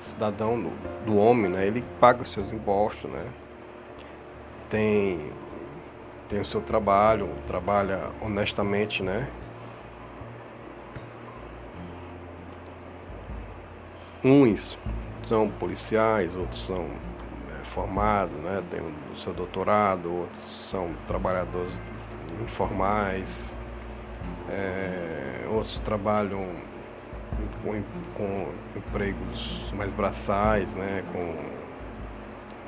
cidadão 0.00 0.60
do, 0.60 0.70
do 1.04 1.16
homem, 1.16 1.50
né? 1.50 1.66
Ele 1.66 1.82
paga 1.98 2.22
os 2.22 2.30
seus 2.30 2.52
impostos, 2.52 3.10
né? 3.10 3.26
Tem 4.70 5.32
tem 6.28 6.38
o 6.38 6.44
seu 6.44 6.60
trabalho, 6.60 7.28
trabalha 7.48 8.10
honestamente, 8.20 9.02
né? 9.02 9.28
Uns 14.22 14.78
são 15.26 15.50
policiais, 15.50 16.32
outros 16.36 16.64
são 16.64 16.86
formados, 17.74 18.36
né? 18.36 18.62
Tem 18.70 18.80
o 18.80 19.16
seu 19.16 19.32
doutorado, 19.32 20.12
outros 20.12 20.68
são 20.70 20.90
trabalhadores 21.06 21.72
informais, 22.42 23.54
é, 24.48 25.46
outros 25.50 25.78
trabalham 25.78 26.46
com, 27.62 27.82
com 28.16 28.48
empregos 28.76 29.72
mais 29.76 29.92
braçais, 29.92 30.74
né, 30.74 31.02
com, 31.12 31.34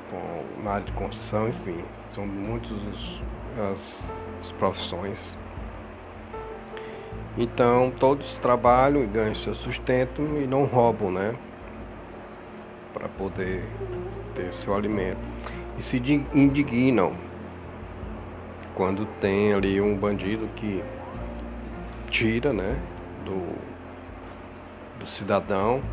com, 0.09 0.63
na 0.63 0.71
área 0.71 0.85
de 0.85 0.91
construção, 0.93 1.49
enfim, 1.49 1.83
são 2.09 2.25
muitas 2.25 2.71
as, 3.71 4.07
as 4.39 4.51
profissões. 4.53 5.37
Então 7.37 7.91
todos 7.99 8.37
trabalham 8.37 9.03
e 9.03 9.07
ganham 9.07 9.35
seu 9.35 9.53
sustento 9.53 10.21
e 10.21 10.47
não 10.47 10.63
roubam, 10.65 11.11
né? 11.11 11.35
Para 13.05 13.13
poder 13.13 13.63
ter 14.33 14.51
seu 14.51 14.73
alimento. 14.73 15.19
E 15.77 15.83
se 15.83 15.97
indignam 16.33 17.13
quando 18.73 19.05
tem 19.21 19.53
ali 19.53 19.79
um 19.79 19.95
bandido 19.95 20.49
que 20.55 20.83
tira, 22.09 22.51
né? 22.51 22.75
Do, 23.23 23.55
do 24.97 25.05
cidadão 25.05 25.83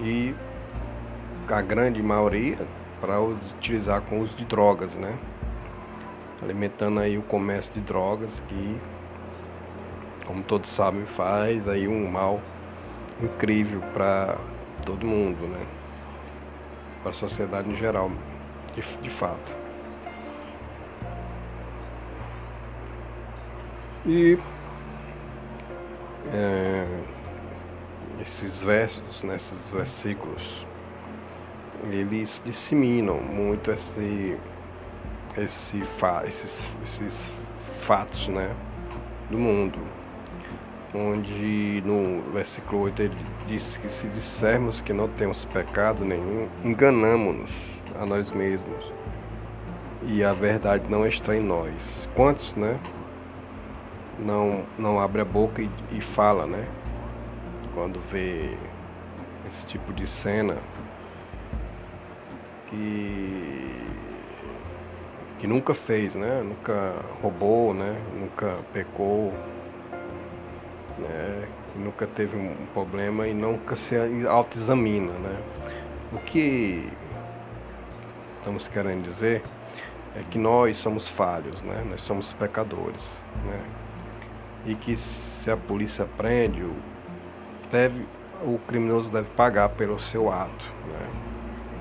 e 0.00 0.34
a 1.48 1.62
grande 1.62 2.02
maioria 2.02 2.58
para 3.00 3.20
utilizar 3.20 4.00
com 4.00 4.18
uso 4.18 4.34
de 4.34 4.44
drogas, 4.44 4.96
né? 4.96 5.16
Alimentando 6.42 6.98
aí 6.98 7.16
o 7.16 7.22
comércio 7.22 7.72
de 7.72 7.80
drogas 7.82 8.42
que, 8.48 8.80
como 10.26 10.42
todos 10.42 10.70
sabem, 10.70 11.06
faz 11.06 11.68
aí 11.68 11.86
um 11.86 12.10
mal 12.10 12.40
incrível 13.22 13.80
para 13.92 14.36
todo 14.84 15.06
mundo, 15.06 15.46
né? 15.46 15.81
Para 17.02 17.10
a 17.10 17.14
sociedade 17.14 17.68
em 17.68 17.76
geral, 17.76 18.10
de, 18.74 18.82
de 19.02 19.10
fato. 19.10 19.62
E 24.06 24.38
é, 26.32 26.84
esses 28.20 28.60
versos, 28.60 29.22
né, 29.22 29.36
versículos, 29.72 30.66
eles 31.90 32.42
disseminam 32.44 33.20
muito 33.20 33.70
esse, 33.70 34.38
esse 35.36 35.82
esses, 36.26 36.64
esses 36.84 37.30
fatos 37.80 38.28
né, 38.28 38.54
do 39.30 39.38
mundo. 39.38 39.78
Onde 40.94 41.82
no 41.86 42.32
versículo 42.32 42.82
8 42.82 43.02
ele 43.02 43.16
diz 43.46 43.76
que 43.78 43.88
se 43.88 44.08
dissermos 44.08 44.80
que 44.80 44.92
não 44.92 45.08
temos 45.08 45.44
pecado 45.46 46.04
nenhum, 46.04 46.48
enganamos-nos 46.64 47.82
a 47.98 48.04
nós 48.04 48.30
mesmos. 48.30 48.92
E 50.02 50.22
a 50.22 50.32
verdade 50.32 50.84
não 50.90 51.06
está 51.06 51.34
em 51.34 51.42
nós. 51.42 52.08
Quantos, 52.14 52.54
né? 52.56 52.78
Não, 54.18 54.64
não 54.78 55.00
abre 55.00 55.22
a 55.22 55.24
boca 55.24 55.62
e, 55.62 55.70
e 55.92 56.00
fala, 56.00 56.46
né? 56.46 56.66
quando 57.74 57.98
vê 58.10 58.56
esse 59.50 59.66
tipo 59.66 59.92
de 59.92 60.06
cena 60.06 60.56
que 62.68 63.70
que 65.38 65.46
nunca 65.48 65.74
fez, 65.74 66.14
né? 66.14 66.40
Nunca 66.40 66.94
roubou, 67.20 67.74
né? 67.74 68.00
Nunca 68.14 68.58
pecou, 68.72 69.32
né? 71.02 71.48
Nunca 71.76 72.06
teve 72.06 72.36
um 72.36 72.54
problema 72.72 73.26
e 73.26 73.34
nunca 73.34 73.76
se 73.76 73.96
autoexamina, 74.26 75.12
né? 75.12 75.38
O 76.12 76.18
que 76.18 76.88
estamos 78.38 78.68
querendo 78.68 79.04
dizer 79.04 79.42
é 80.14 80.22
que 80.30 80.38
nós 80.38 80.76
somos 80.76 81.08
falhos, 81.08 81.60
né? 81.62 81.84
Nós 81.88 82.02
somos 82.02 82.32
pecadores, 82.34 83.22
né? 83.46 83.60
E 84.66 84.74
que 84.74 84.96
se 84.96 85.50
a 85.50 85.56
polícia 85.56 86.06
prende, 86.16 86.64
deve, 87.70 88.06
o 88.42 88.58
criminoso 88.66 89.10
deve 89.10 89.28
pagar 89.30 89.70
pelo 89.70 89.98
seu 89.98 90.30
ato, 90.30 90.64
né? 90.86 91.10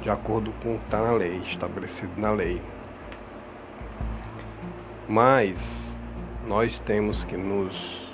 De 0.01 0.09
acordo 0.09 0.51
com 0.63 0.75
o 0.75 0.79
que 0.79 0.85
está 0.85 1.01
na 1.01 1.11
lei, 1.11 1.41
estabelecido 1.45 2.11
na 2.17 2.31
lei. 2.31 2.61
Mas 5.07 5.99
nós 6.47 6.79
temos 6.79 7.23
que 7.23 7.35
nos 7.35 8.10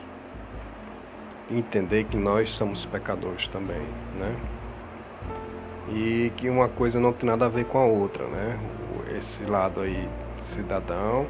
entender 1.50 2.06
que 2.06 2.18
nós 2.18 2.50
somos 2.52 2.86
pecadores 2.86 3.48
também, 3.48 3.82
né? 4.20 4.36
E 5.90 6.32
que 6.36 6.50
uma 6.50 6.68
coisa 6.68 7.00
não 7.00 7.14
tem 7.14 7.30
nada 7.30 7.46
a 7.46 7.50
ver 7.50 7.66
com 7.66 7.78
a 7.78 7.86
outra, 7.86 8.26
né? 8.28 8.60
Esse 9.18 9.44
lado 9.46 9.82
aí 9.82 10.08
cidadão 10.38 11.26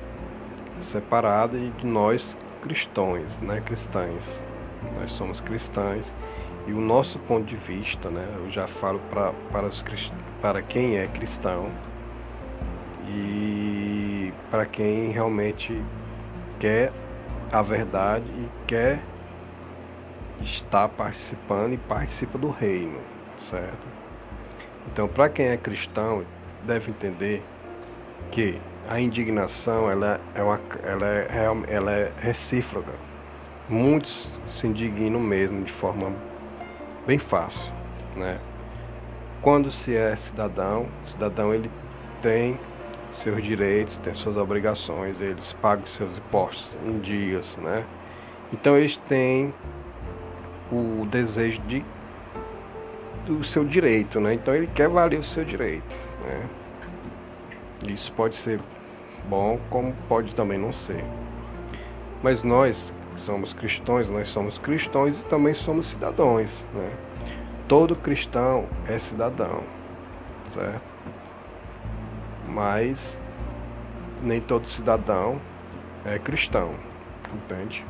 separado 0.81 1.57
e 1.57 1.69
de 1.71 1.85
nós 1.85 2.37
cristãos, 2.61 3.37
né? 3.39 3.61
Cristãs. 3.61 4.43
Nós 4.99 5.11
somos 5.11 5.39
cristãos 5.39 6.13
e 6.67 6.73
o 6.73 6.81
nosso 6.81 7.19
ponto 7.19 7.45
de 7.45 7.55
vista, 7.55 8.09
né? 8.09 8.27
Eu 8.37 8.51
já 8.51 8.67
falo 8.67 8.99
para 9.09 9.31
para 9.51 9.67
os 9.67 9.83
para 10.41 10.61
quem 10.61 10.97
é 10.97 11.07
cristão 11.07 11.69
e 13.07 14.33
para 14.51 14.65
quem 14.65 15.11
realmente 15.11 15.81
quer 16.59 16.91
a 17.51 17.61
verdade 17.61 18.25
e 18.37 18.49
quer 18.67 18.99
estar 20.41 20.87
participando 20.89 21.73
e 21.73 21.77
participa 21.77 22.37
do 22.37 22.49
reino, 22.49 22.99
certo? 23.37 23.87
Então, 24.91 25.07
para 25.07 25.29
quem 25.29 25.47
é 25.47 25.57
cristão, 25.57 26.23
deve 26.63 26.91
entender 26.91 27.43
que 28.31 28.59
a 28.87 28.99
indignação 28.99 29.91
ela 29.91 30.19
é, 30.33 30.41
uma, 30.41 30.59
ela 30.83 31.05
é, 31.05 31.27
ela 31.67 31.91
é 31.91 32.11
recíproca. 32.19 32.93
Muitos 33.67 34.31
se 34.47 34.65
indignam 34.65 35.19
mesmo 35.19 35.63
de 35.63 35.71
forma 35.71 36.13
bem 37.05 37.19
fácil, 37.19 37.71
né? 38.15 38.39
Quando 39.41 39.71
se 39.71 39.95
é 39.95 40.15
cidadão, 40.15 40.87
cidadão 41.03 41.53
ele 41.53 41.69
tem 42.21 42.57
seus 43.11 43.43
direitos, 43.43 43.97
tem 43.97 44.13
suas 44.13 44.37
obrigações, 44.37 45.19
eles 45.19 45.53
pagam 45.61 45.85
seus 45.85 46.17
impostos 46.17 46.71
em 46.85 46.99
dias, 46.99 47.57
né? 47.57 47.83
Então 48.53 48.77
eles 48.77 48.97
têm 49.09 49.53
o 50.71 51.05
desejo 51.05 51.61
de 51.61 51.83
do 53.25 53.43
seu 53.43 53.65
direito, 53.65 54.19
né? 54.19 54.33
Então 54.33 54.55
ele 54.55 54.67
quer 54.67 54.87
valer 54.87 55.19
o 55.19 55.23
seu 55.23 55.43
direito, 55.43 55.95
né? 56.23 56.47
Isso 57.87 58.11
pode 58.13 58.35
ser 58.35 58.59
bom, 59.27 59.59
como 59.69 59.93
pode 60.07 60.33
também 60.33 60.57
não 60.57 60.71
ser. 60.71 61.03
Mas 62.23 62.43
nós 62.43 62.93
somos 63.17 63.53
cristãos, 63.53 64.09
nós 64.09 64.29
somos 64.29 64.57
cristãos 64.57 65.19
e 65.19 65.23
também 65.25 65.53
somos 65.53 65.87
cidadãos, 65.87 66.67
né? 66.73 66.91
Todo 67.67 67.95
cristão 67.97 68.65
é 68.87 68.97
cidadão, 68.97 69.61
certo? 70.47 70.97
mas 72.47 73.21
nem 74.23 74.41
todo 74.41 74.65
cidadão 74.65 75.39
é 76.05 76.17
cristão, 76.17 76.73
entende? 77.31 77.85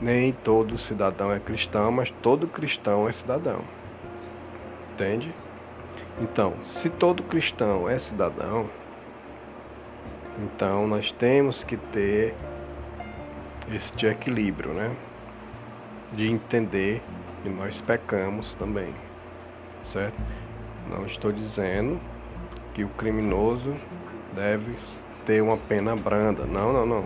Nem 0.00 0.32
todo 0.32 0.76
cidadão 0.76 1.32
é 1.32 1.38
cristão, 1.38 1.90
mas 1.90 2.10
todo 2.22 2.46
cristão 2.46 3.08
é 3.08 3.12
cidadão, 3.12 3.60
entende? 4.92 5.34
Então, 6.20 6.54
se 6.62 6.88
todo 6.90 7.22
cristão 7.22 7.88
é 7.88 7.98
cidadão, 7.98 8.68
então 10.38 10.86
nós 10.86 11.10
temos 11.12 11.64
que 11.64 11.76
ter 11.76 12.34
este 13.72 14.06
equilíbrio, 14.06 14.72
né? 14.72 14.94
De 16.12 16.30
entender 16.30 17.02
que 17.42 17.48
nós 17.48 17.80
pecamos 17.80 18.54
também, 18.54 18.94
certo? 19.82 20.16
Não 20.90 21.04
estou 21.06 21.32
dizendo 21.32 22.00
que 22.74 22.84
o 22.84 22.88
criminoso 22.90 23.74
deve 24.34 24.74
ter 25.24 25.42
uma 25.42 25.56
pena 25.56 25.96
branda. 25.96 26.44
Não, 26.44 26.72
não, 26.72 26.86
não. 26.86 27.04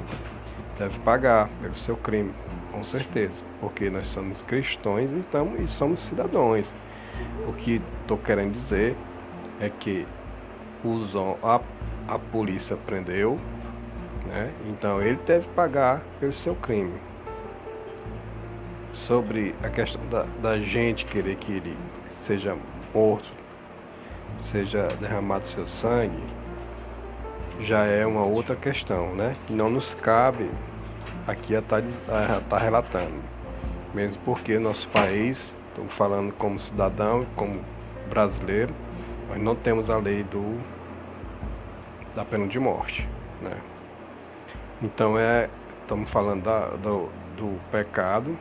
Deve 0.78 0.98
pagar 1.00 1.48
pelo 1.60 1.74
seu 1.74 1.96
crime, 1.96 2.32
com 2.80 2.84
certeza. 2.84 3.44
Porque 3.60 3.90
nós 3.90 4.06
somos 4.06 4.40
cristãos 4.42 5.12
e, 5.12 5.18
estamos, 5.18 5.60
e 5.60 5.68
somos 5.68 6.00
cidadãos. 6.00 6.74
O 7.46 7.52
que 7.52 7.82
estou 8.00 8.16
querendo 8.16 8.52
dizer 8.52 8.96
é 9.60 9.68
que 9.68 10.06
os, 10.82 11.14
a, 11.42 11.60
a 12.08 12.18
polícia 12.18 12.76
prendeu, 12.76 13.38
né? 14.26 14.50
então 14.66 15.02
ele 15.02 15.18
deve 15.26 15.46
pagar 15.48 16.02
pelo 16.18 16.32
seu 16.32 16.54
crime. 16.54 16.98
Sobre 18.92 19.54
a 19.62 19.68
questão 19.68 20.00
da, 20.08 20.22
da 20.40 20.58
gente 20.58 21.04
querer 21.04 21.36
que 21.36 21.52
ele 21.52 21.76
seja 22.24 22.56
morto 22.94 23.28
seja 24.38 24.88
derramado 24.98 25.46
seu 25.46 25.66
sangue, 25.66 26.22
já 27.60 27.84
é 27.84 28.06
uma 28.06 28.24
outra 28.24 28.56
questão, 28.56 29.14
né? 29.14 29.36
Que 29.46 29.52
não 29.52 29.68
nos 29.68 29.92
cabe 29.94 30.48
aqui 31.26 31.54
a 31.54 31.60
estar 31.60 31.82
tá, 32.48 32.58
relatando. 32.58 33.20
Mesmo 33.94 34.18
porque 34.24 34.58
nosso 34.58 34.88
país, 34.88 35.56
estou 35.68 35.86
falando 35.88 36.32
como 36.32 36.58
cidadão, 36.58 37.26
como 37.36 37.60
brasileiro, 38.08 38.74
nós 39.28 39.40
não 39.40 39.54
temos 39.54 39.90
a 39.90 39.96
lei 39.96 40.22
do 40.24 40.58
da 42.14 42.24
pena 42.24 42.46
de 42.46 42.58
morte, 42.58 43.08
né? 43.40 43.56
Então 44.82 45.18
é, 45.18 45.48
estamos 45.82 46.10
falando 46.10 46.42
da, 46.42 46.66
do, 46.70 47.08
do 47.36 47.60
pecado, 47.70 48.36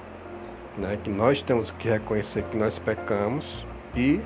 né? 0.77 0.97
Que 1.03 1.09
nós 1.09 1.43
temos 1.43 1.69
que 1.71 1.87
reconhecer 1.87 2.43
que 2.43 2.57
nós 2.57 2.79
pecamos 2.79 3.65
e 3.95 4.21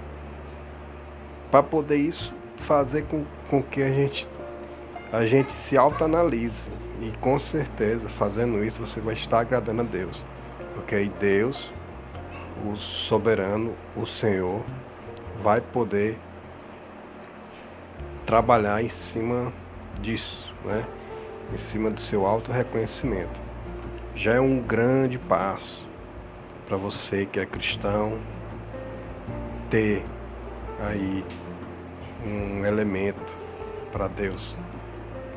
para 1.52 1.62
poder 1.62 1.98
isso 1.98 2.34
fazer 2.58 3.04
com, 3.04 3.26
com 3.50 3.62
que 3.62 3.84
a 3.84 3.90
gente 3.90 4.28
a 5.14 5.28
gente 5.28 5.54
se 5.54 5.78
autoanalise 5.78 6.72
e 7.00 7.16
com 7.20 7.38
certeza 7.38 8.10
fazendo 8.10 8.64
isso 8.64 8.80
você 8.80 9.00
vai 9.00 9.14
estar 9.14 9.42
agradando 9.42 9.84
a 9.84 9.86
Deus. 9.86 10.26
Porque 10.74 10.96
aí 10.96 11.12
Deus 11.20 11.72
o 12.66 12.76
soberano 12.76 13.76
o 13.96 14.08
Senhor 14.08 14.64
vai 15.44 15.62
poder 15.62 16.18
trabalhar 18.26 18.84
em 18.84 18.90
cima 18.90 19.54
disso 20.02 20.52
né? 20.66 20.84
Em 21.54 21.58
cima 21.58 21.92
do 21.92 22.02
seu 22.02 22.26
auto 22.26 22.52
reconhecimento 22.52 23.40
já 24.16 24.34
é 24.34 24.42
um 24.42 24.60
grande 24.60 25.20
passo 25.20 25.88
para 26.66 26.76
você 26.76 27.28
que 27.28 27.40
é 27.40 27.46
cristão 27.46 28.18
ter 29.70 30.04
aí 30.80 31.24
um 32.26 32.66
elemento 32.66 33.32
para 33.92 34.08
Deus 34.08 34.56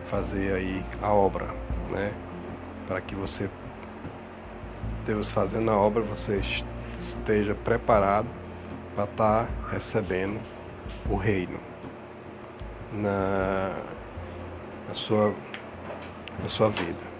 fazer 0.06 0.54
aí 0.54 0.84
a 1.02 1.12
obra, 1.12 1.46
né? 1.90 2.12
Para 2.86 3.00
que 3.00 3.14
você 3.14 3.48
Deus 5.06 5.30
fazendo 5.30 5.70
a 5.70 5.76
obra, 5.76 6.02
você 6.02 6.40
esteja 6.98 7.54
preparado 7.54 8.26
para 8.94 9.04
estar 9.04 9.44
tá 9.44 9.48
recebendo 9.70 10.40
o 11.08 11.14
reino 11.14 11.58
na, 12.92 13.72
na, 14.88 14.94
sua, 14.94 15.32
na 16.42 16.48
sua 16.48 16.70
vida. 16.70 17.16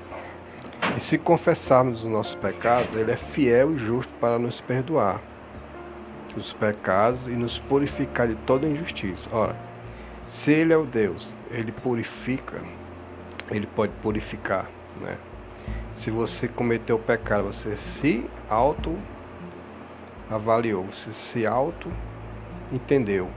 E 0.97 1.01
se 1.01 1.17
confessarmos 1.17 2.03
os 2.03 2.11
nossos 2.11 2.35
pecados, 2.35 2.95
Ele 2.97 3.13
é 3.13 3.17
fiel 3.17 3.75
e 3.75 3.79
justo 3.79 4.13
para 4.21 4.39
nos 4.39 4.61
perdoar 4.61 5.21
os 6.37 6.53
pecados 6.53 7.27
e 7.27 7.31
nos 7.31 7.59
purificar 7.59 8.29
de 8.29 8.35
toda 8.35 8.67
injustiça. 8.67 9.31
Ora, 9.33 9.57
se 10.29 10.53
Ele 10.53 10.73
é 10.73 10.77
o 10.77 10.85
Deus, 10.85 11.33
Ele 11.51 11.73
purifica, 11.73 12.61
Ele 13.51 13.67
pode 13.67 13.93
purificar, 14.03 14.67
né? 15.01 15.17
Se 15.95 16.11
você 16.11 16.47
cometeu 16.47 16.99
pecado, 16.99 17.45
você 17.45 17.77
se 17.77 18.29
auto 18.49 18.99
avaliou, 20.31 20.85
você 20.85 21.13
se 21.13 21.47
auto 21.47 21.91
entendeu, 22.73 23.31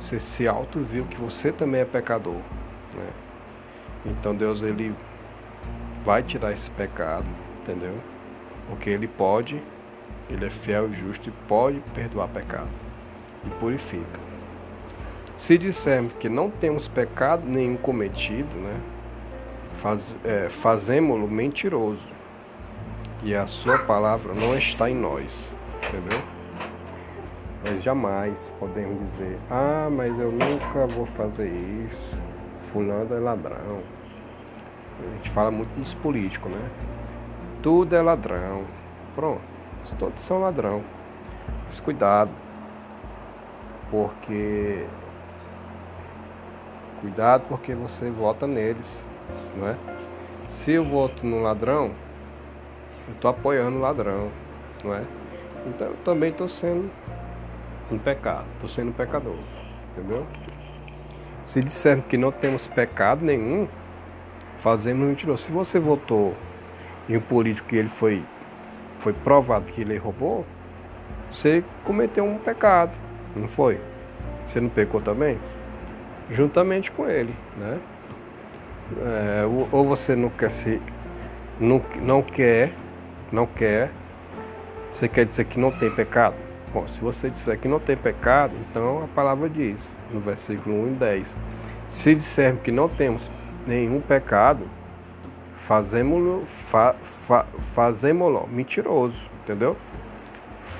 você 0.00 0.18
se 0.18 0.46
auto 0.46 0.80
viu 0.80 1.04
que 1.06 1.16
você 1.16 1.50
também 1.50 1.80
é 1.80 1.84
pecador, 1.84 2.40
né? 2.94 3.10
Então 4.06 4.34
Deus 4.34 4.62
ele 4.62 4.94
vai 6.04 6.22
tirar 6.22 6.52
esse 6.52 6.70
pecado, 6.70 7.26
entendeu? 7.60 7.94
Porque 8.68 8.88
ele 8.88 9.08
pode 9.08 9.60
ele 10.30 10.46
é 10.46 10.50
fiel 10.50 10.88
e 10.88 10.94
justo 10.94 11.28
e 11.28 11.32
pode 11.48 11.80
perdoar 11.92 12.28
pecados 12.28 12.72
e 13.44 13.50
purifica. 13.58 14.29
Se 15.40 15.56
dissermos 15.56 16.12
que 16.12 16.28
não 16.28 16.50
temos 16.50 16.86
pecado 16.86 17.46
nenhum 17.46 17.74
cometido, 17.74 18.54
né? 18.56 18.78
Faz, 19.78 20.16
é, 20.22 20.50
fazemos-lo 20.50 21.26
mentiroso 21.26 22.06
e 23.22 23.34
a 23.34 23.46
sua 23.46 23.78
palavra 23.78 24.34
não 24.34 24.54
está 24.54 24.90
em 24.90 24.94
nós, 24.94 25.56
entendeu? 25.78 26.20
Nós 27.64 27.82
jamais 27.82 28.54
podemos 28.60 29.00
dizer, 29.00 29.38
ah, 29.50 29.88
mas 29.90 30.18
eu 30.18 30.30
nunca 30.30 30.86
vou 30.86 31.06
fazer 31.06 31.48
isso, 31.48 32.18
fulano 32.70 33.14
é 33.14 33.18
ladrão. 33.18 33.80
A 35.00 35.16
gente 35.16 35.30
fala 35.30 35.50
muito 35.50 35.70
dos 35.70 35.94
políticos, 35.94 36.52
né? 36.52 36.70
Tudo 37.62 37.96
é 37.96 38.02
ladrão. 38.02 38.64
Pronto, 39.14 39.40
todos 39.98 40.20
são 40.20 40.42
ladrão. 40.42 40.84
Mas 41.66 41.80
cuidado, 41.80 42.30
porque 43.90 44.84
cuidado 47.00 47.44
porque 47.48 47.74
você 47.74 48.10
vota 48.10 48.46
neles, 48.46 49.04
não 49.56 49.68
é? 49.68 49.76
Se 50.48 50.72
eu 50.72 50.84
voto 50.84 51.26
no 51.26 51.42
ladrão, 51.42 51.92
eu 53.08 53.14
estou 53.14 53.30
apoiando 53.30 53.78
o 53.78 53.80
ladrão, 53.80 54.30
não 54.84 54.94
é? 54.94 55.02
Então 55.66 55.88
eu 55.88 55.96
também 56.04 56.30
estou 56.30 56.48
sendo 56.48 56.90
um 57.90 57.98
pecado, 57.98 58.44
estou 58.54 58.68
sendo 58.68 58.90
um 58.90 58.92
pecador, 58.92 59.36
entendeu? 59.92 60.26
Se 61.44 61.62
dissermos 61.62 62.06
que 62.06 62.16
não 62.16 62.30
temos 62.30 62.66
pecado 62.68 63.24
nenhum, 63.24 63.66
fazemos 64.60 65.08
mentiroso. 65.08 65.44
Se 65.44 65.50
você 65.50 65.78
votou 65.78 66.34
em 67.08 67.16
um 67.16 67.20
político 67.20 67.68
que 67.68 67.76
ele 67.76 67.88
foi, 67.88 68.22
foi 68.98 69.12
provado 69.12 69.64
que 69.66 69.80
ele 69.80 69.96
roubou, 69.96 70.44
você 71.32 71.64
cometeu 71.84 72.24
um 72.24 72.38
pecado, 72.38 72.92
não 73.34 73.48
foi? 73.48 73.80
Você 74.46 74.60
não 74.60 74.68
pecou 74.68 75.00
também? 75.00 75.38
Juntamente 76.30 76.90
com 76.90 77.08
ele, 77.08 77.34
né? 77.56 77.78
É, 78.98 79.44
ou 79.70 79.84
você 79.86 80.16
não 80.16 80.28
quer 80.30 80.50
se 80.50 80.80
não, 81.60 81.80
não 82.02 82.22
quer 82.22 82.72
não 83.30 83.46
quer 83.46 83.88
você 84.92 85.08
quer 85.08 85.26
dizer 85.26 85.44
que 85.44 85.60
não 85.60 85.70
tem 85.70 85.88
pecado? 85.94 86.34
Bom 86.74 86.88
se 86.88 86.98
você 87.00 87.30
disser 87.30 87.56
que 87.56 87.68
não 87.68 87.78
tem 87.78 87.96
pecado 87.96 88.52
então 88.68 89.04
a 89.04 89.06
palavra 89.14 89.48
diz 89.48 89.94
no 90.12 90.18
versículo 90.18 90.82
1 90.86 90.88
e 90.88 90.90
10 90.90 91.36
se 91.88 92.14
dissermos 92.16 92.62
que 92.62 92.72
não 92.72 92.88
temos 92.88 93.30
nenhum 93.64 94.00
pecado 94.00 94.66
fazemos-lo 95.68 96.44
fa, 96.68 96.96
fa, 97.28 97.46
mentiroso 98.50 99.30
entendeu? 99.44 99.76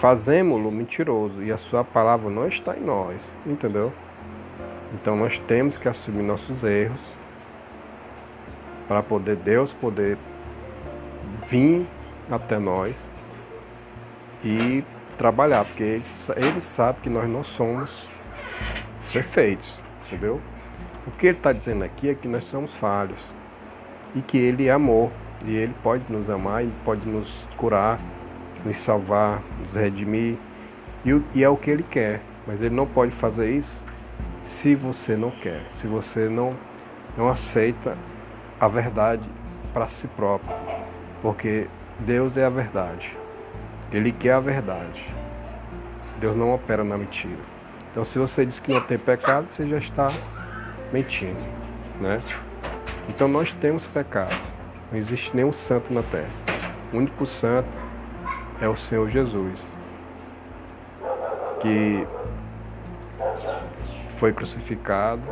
Fazemos-lo 0.01 0.73
mentiroso 0.73 1.45
e 1.45 1.53
a 1.53 1.59
sua 1.59 1.85
palavra 1.85 2.29
não 2.29 2.49
está 2.49 2.77
em 2.77 2.81
nós 2.81 3.33
entendeu 3.47 3.93
então 4.93 5.17
nós 5.17 5.39
temos 5.47 5.77
que 5.77 5.89
assumir 5.89 6.23
nossos 6.23 6.65
erros 6.65 7.01
para 8.89 9.03
poder 9.03 9.37
Deus 9.37 9.73
poder 9.73 10.19
vir 11.47 11.87
até 12.31 12.59
nós 12.59 13.11
e 14.45 14.85
trabalhar, 15.17 15.65
porque 15.65 15.83
ele, 15.83 16.05
ele 16.37 16.61
sabe 16.61 17.01
que 17.03 17.11
nós 17.11 17.29
não 17.29 17.45
somos 17.45 18.09
perfeitos, 19.13 19.79
entendeu? 20.07 20.41
O 21.07 21.11
que 21.13 21.27
ele 21.27 21.37
está 21.37 21.53
dizendo 21.53 21.85
aqui 21.85 22.09
é 22.09 22.15
que 22.15 22.27
nós 22.27 22.45
somos 22.45 22.75
falhos 22.75 23.35
e 24.15 24.21
que 24.21 24.39
ele 24.39 24.67
é 24.67 24.73
amor 24.73 25.11
e 25.45 25.55
ele 25.55 25.75
pode 25.83 26.05
nos 26.11 26.29
amar, 26.29 26.63
ele 26.63 26.75
pode 26.85 27.09
nos 27.09 27.47
curar, 27.57 28.01
nos 28.65 28.77
salvar, 28.79 29.43
nos 29.61 29.75
redimir 29.75 30.37
e, 31.05 31.23
e 31.35 31.45
é 31.45 31.49
o 31.49 31.57
que 31.57 31.71
ele 31.71 31.83
quer, 31.83 32.21
mas 32.47 32.61
ele 32.61 32.75
não 32.75 32.87
pode 32.87 33.13
fazer 33.13 33.51
isso 33.51 33.90
se 34.51 34.75
você 34.75 35.17
não 35.17 35.31
quer, 35.31 35.63
se 35.73 35.87
você 35.87 36.29
não, 36.29 36.55
não 37.17 37.31
aceita 37.31 37.97
a 38.59 38.69
verdade 38.69 39.23
para 39.73 39.87
si 39.87 40.07
próprio, 40.09 40.55
porque 41.23 41.67
Deus 42.01 42.37
é 42.37 42.45
a 42.45 42.51
verdade. 42.51 43.17
Ele 43.91 44.13
quer 44.13 44.33
a 44.33 44.41
verdade. 44.41 45.09
Deus 46.19 46.37
não 46.37 46.53
opera 46.53 46.85
na 46.85 46.99
mentira. 46.99 47.41
Então, 47.91 48.05
se 48.05 48.19
você 48.19 48.45
diz 48.45 48.61
que 48.61 48.73
não 48.73 48.83
tem 48.83 48.99
pecado, 48.99 49.47
você 49.49 49.67
já 49.67 49.79
está 49.79 50.09
mentindo, 50.93 51.41
né? 51.99 52.19
Então, 53.09 53.27
nós 53.27 53.53
temos 53.61 53.87
pecados. 53.87 54.37
Não 54.93 54.99
existe 54.99 55.35
nenhum 55.35 55.53
santo 55.53 55.93
na 55.93 56.03
terra. 56.03 56.31
O 56.93 56.99
único 56.99 57.25
santo 57.25 57.69
é 58.61 58.69
o 58.69 58.77
Senhor 58.77 59.09
Jesus, 59.09 59.67
que 61.61 62.07
foi 64.21 64.35
crucificado 64.35 65.23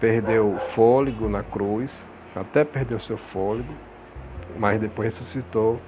perdeu 0.00 0.58
fôlego 0.74 1.28
na 1.28 1.42
cruz, 1.42 2.06
até 2.34 2.64
perdeu 2.64 2.98
seu 2.98 3.16
fôlego, 3.16 3.72
mas 4.58 4.80
depois 4.80 5.14
ressuscitou 5.14 5.80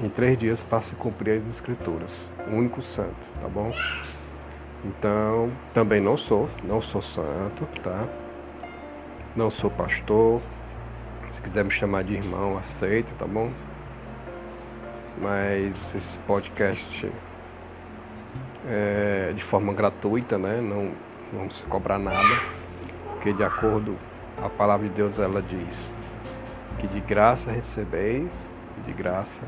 em 0.00 0.08
três 0.08 0.38
dias 0.38 0.60
para 0.60 0.82
se 0.82 0.94
cumprir 0.94 1.38
as 1.38 1.46
escrituras. 1.46 2.32
O 2.48 2.56
único 2.56 2.82
santo, 2.82 3.14
tá 3.40 3.48
bom? 3.48 3.72
Então, 4.84 5.50
também 5.72 6.00
não 6.00 6.16
sou, 6.16 6.48
não 6.64 6.80
sou 6.82 7.00
santo, 7.02 7.66
tá? 7.82 8.06
Não 9.36 9.50
sou 9.50 9.70
pastor. 9.70 10.40
Se 11.30 11.40
quiser 11.40 11.64
me 11.64 11.70
chamar 11.70 12.04
de 12.04 12.14
irmão, 12.14 12.58
aceita, 12.58 13.10
tá 13.18 13.26
bom? 13.26 13.50
Mas 15.18 15.94
esse 15.94 16.18
podcast 16.20 17.10
é 18.68 19.32
de 19.34 19.42
forma 19.42 19.72
gratuita, 19.72 20.38
né? 20.38 20.60
Não 20.60 20.92
vamos 21.32 21.62
cobrar 21.68 21.98
nada 21.98 22.40
porque 23.22 23.32
de 23.32 23.44
acordo 23.44 23.96
a 24.42 24.48
palavra 24.48 24.88
de 24.88 24.94
Deus 24.94 25.18
ela 25.18 25.40
diz 25.40 25.92
que 26.78 26.88
de 26.88 27.00
graça 27.00 27.50
recebeis 27.50 28.52
e 28.78 28.80
de 28.82 28.92
graça 28.92 29.42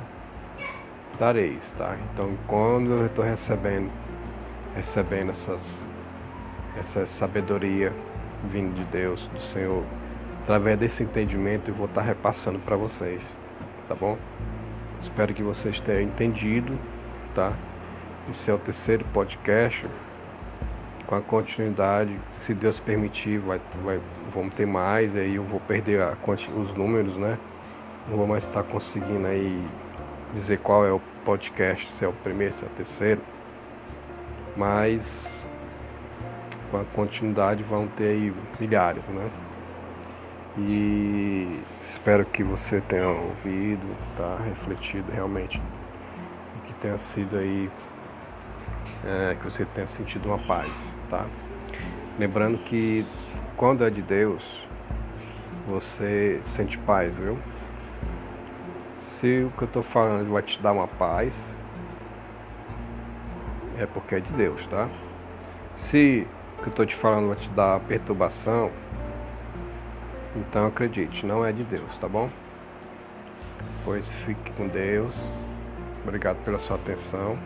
dareis, 1.19 1.73
tá? 1.73 1.97
Então 2.13 2.37
quando 2.47 2.91
eu 2.91 3.07
estou 3.07 3.25
recebendo 3.25 3.91
recebendo 4.75 5.31
essas 5.31 5.85
essa 6.79 7.07
sabedoria 7.07 7.93
vindo 8.45 8.75
de 8.75 8.85
Deus, 8.85 9.27
do 9.29 9.41
Senhor, 9.41 9.85
através 10.43 10.79
desse 10.79 11.03
entendimento 11.03 11.71
eu 11.71 11.75
vou 11.75 11.87
estar 11.87 12.03
repassando 12.03 12.59
para 12.59 12.77
vocês, 12.77 13.23
tá 13.89 13.95
bom? 13.95 14.19
Espero 15.01 15.35
que 15.35 15.43
vocês 15.43 15.81
tenham 15.81 16.03
entendido, 16.03 16.79
tá? 17.35 17.53
Esse 18.31 18.51
é 18.51 18.55
o 18.55 18.59
terceiro 18.59 19.05
podcast 19.13 19.87
com 21.07 21.15
a 21.15 21.21
continuidade, 21.21 22.19
se 22.41 22.55
Deus 22.55 22.81
permitir, 22.81 23.39
vai, 23.39 23.61
vai, 23.85 24.01
vamos 24.33 24.55
ter 24.55 24.67
mais, 24.67 25.15
aí 25.15 25.35
eu 25.35 25.43
vou 25.43 25.61
perder 25.61 26.01
a, 26.01 26.17
os 26.57 26.75
números, 26.75 27.17
né? 27.17 27.39
Não 28.09 28.17
vou 28.17 28.27
mais 28.27 28.45
estar 28.45 28.63
conseguindo 28.63 29.27
aí 29.27 29.63
dizer 30.33 30.59
qual 30.61 30.87
é 30.87 30.91
o 30.91 31.01
podcast, 31.25 31.95
se 31.95 32.05
é 32.05 32.09
o 32.09 32.13
primeiro, 32.13 32.55
se 32.55 32.65
é 32.65 32.67
o 32.67 32.71
terceiro. 32.71 33.21
Mas 34.57 35.45
com 36.71 36.81
a 36.81 36.85
continuidade 36.95 37.63
vão 37.63 37.87
ter 37.89 38.09
aí 38.09 38.35
milhares, 38.59 39.05
né? 39.09 39.31
E 40.57 41.61
espero 41.91 42.25
que 42.25 42.43
você 42.43 42.81
tenha 42.81 43.09
ouvido, 43.09 43.87
tá? 44.17 44.39
Refletido 44.47 45.13
realmente 45.13 45.61
que 46.67 46.73
tenha 46.75 46.97
sido 46.97 47.37
aí 47.37 47.71
é, 49.05 49.35
que 49.35 49.45
você 49.45 49.65
tenha 49.67 49.87
sentido 49.87 50.29
uma 50.29 50.39
paz, 50.39 50.73
tá? 51.11 51.27
Lembrando 52.19 52.59
que 52.59 53.05
quando 53.57 53.85
é 53.85 53.91
de 53.91 54.03
Deus, 54.03 54.43
você 55.67 56.41
sente 56.45 56.79
paz, 56.79 57.17
viu? 57.17 57.39
Se 58.95 59.45
o 59.45 59.51
que 59.57 59.63
eu 59.63 59.67
estou 59.67 59.83
falando 59.83 60.33
vai 60.33 60.43
te 60.43 60.61
dar 60.61 60.73
uma 60.73 60.89
paz, 60.89 61.35
é 63.79 63.87
porque 63.87 64.17
é 64.17 64.21
de 64.21 64.33
Deus, 64.33 64.67
tá? 64.69 64.89
Se 65.77 66.27
o 66.59 66.63
que 66.63 66.69
eu 66.69 66.71
estou 66.71 66.87
te 66.87 66.95
falando 66.95 67.29
vai 67.29 67.37
te 67.37 67.51
dar 67.51 67.81
perturbação, 67.81 68.71
então 70.37 70.67
acredite, 70.67 71.27
não 71.27 71.45
é 71.45 71.53
de 71.53 71.63
Deus, 71.65 71.97
tá 71.99 72.09
bom? 72.09 72.31
Pois 73.85 74.11
fique 74.25 74.51
com 74.53 74.67
Deus. 74.67 75.15
Obrigado 76.03 76.43
pela 76.45 76.59
sua 76.59 76.77
atenção 76.77 77.39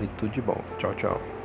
e 0.00 0.08
tudo 0.08 0.32
de 0.32 0.42
bom. 0.42 0.62
Tchau, 0.78 0.94
tchau. 0.94 1.35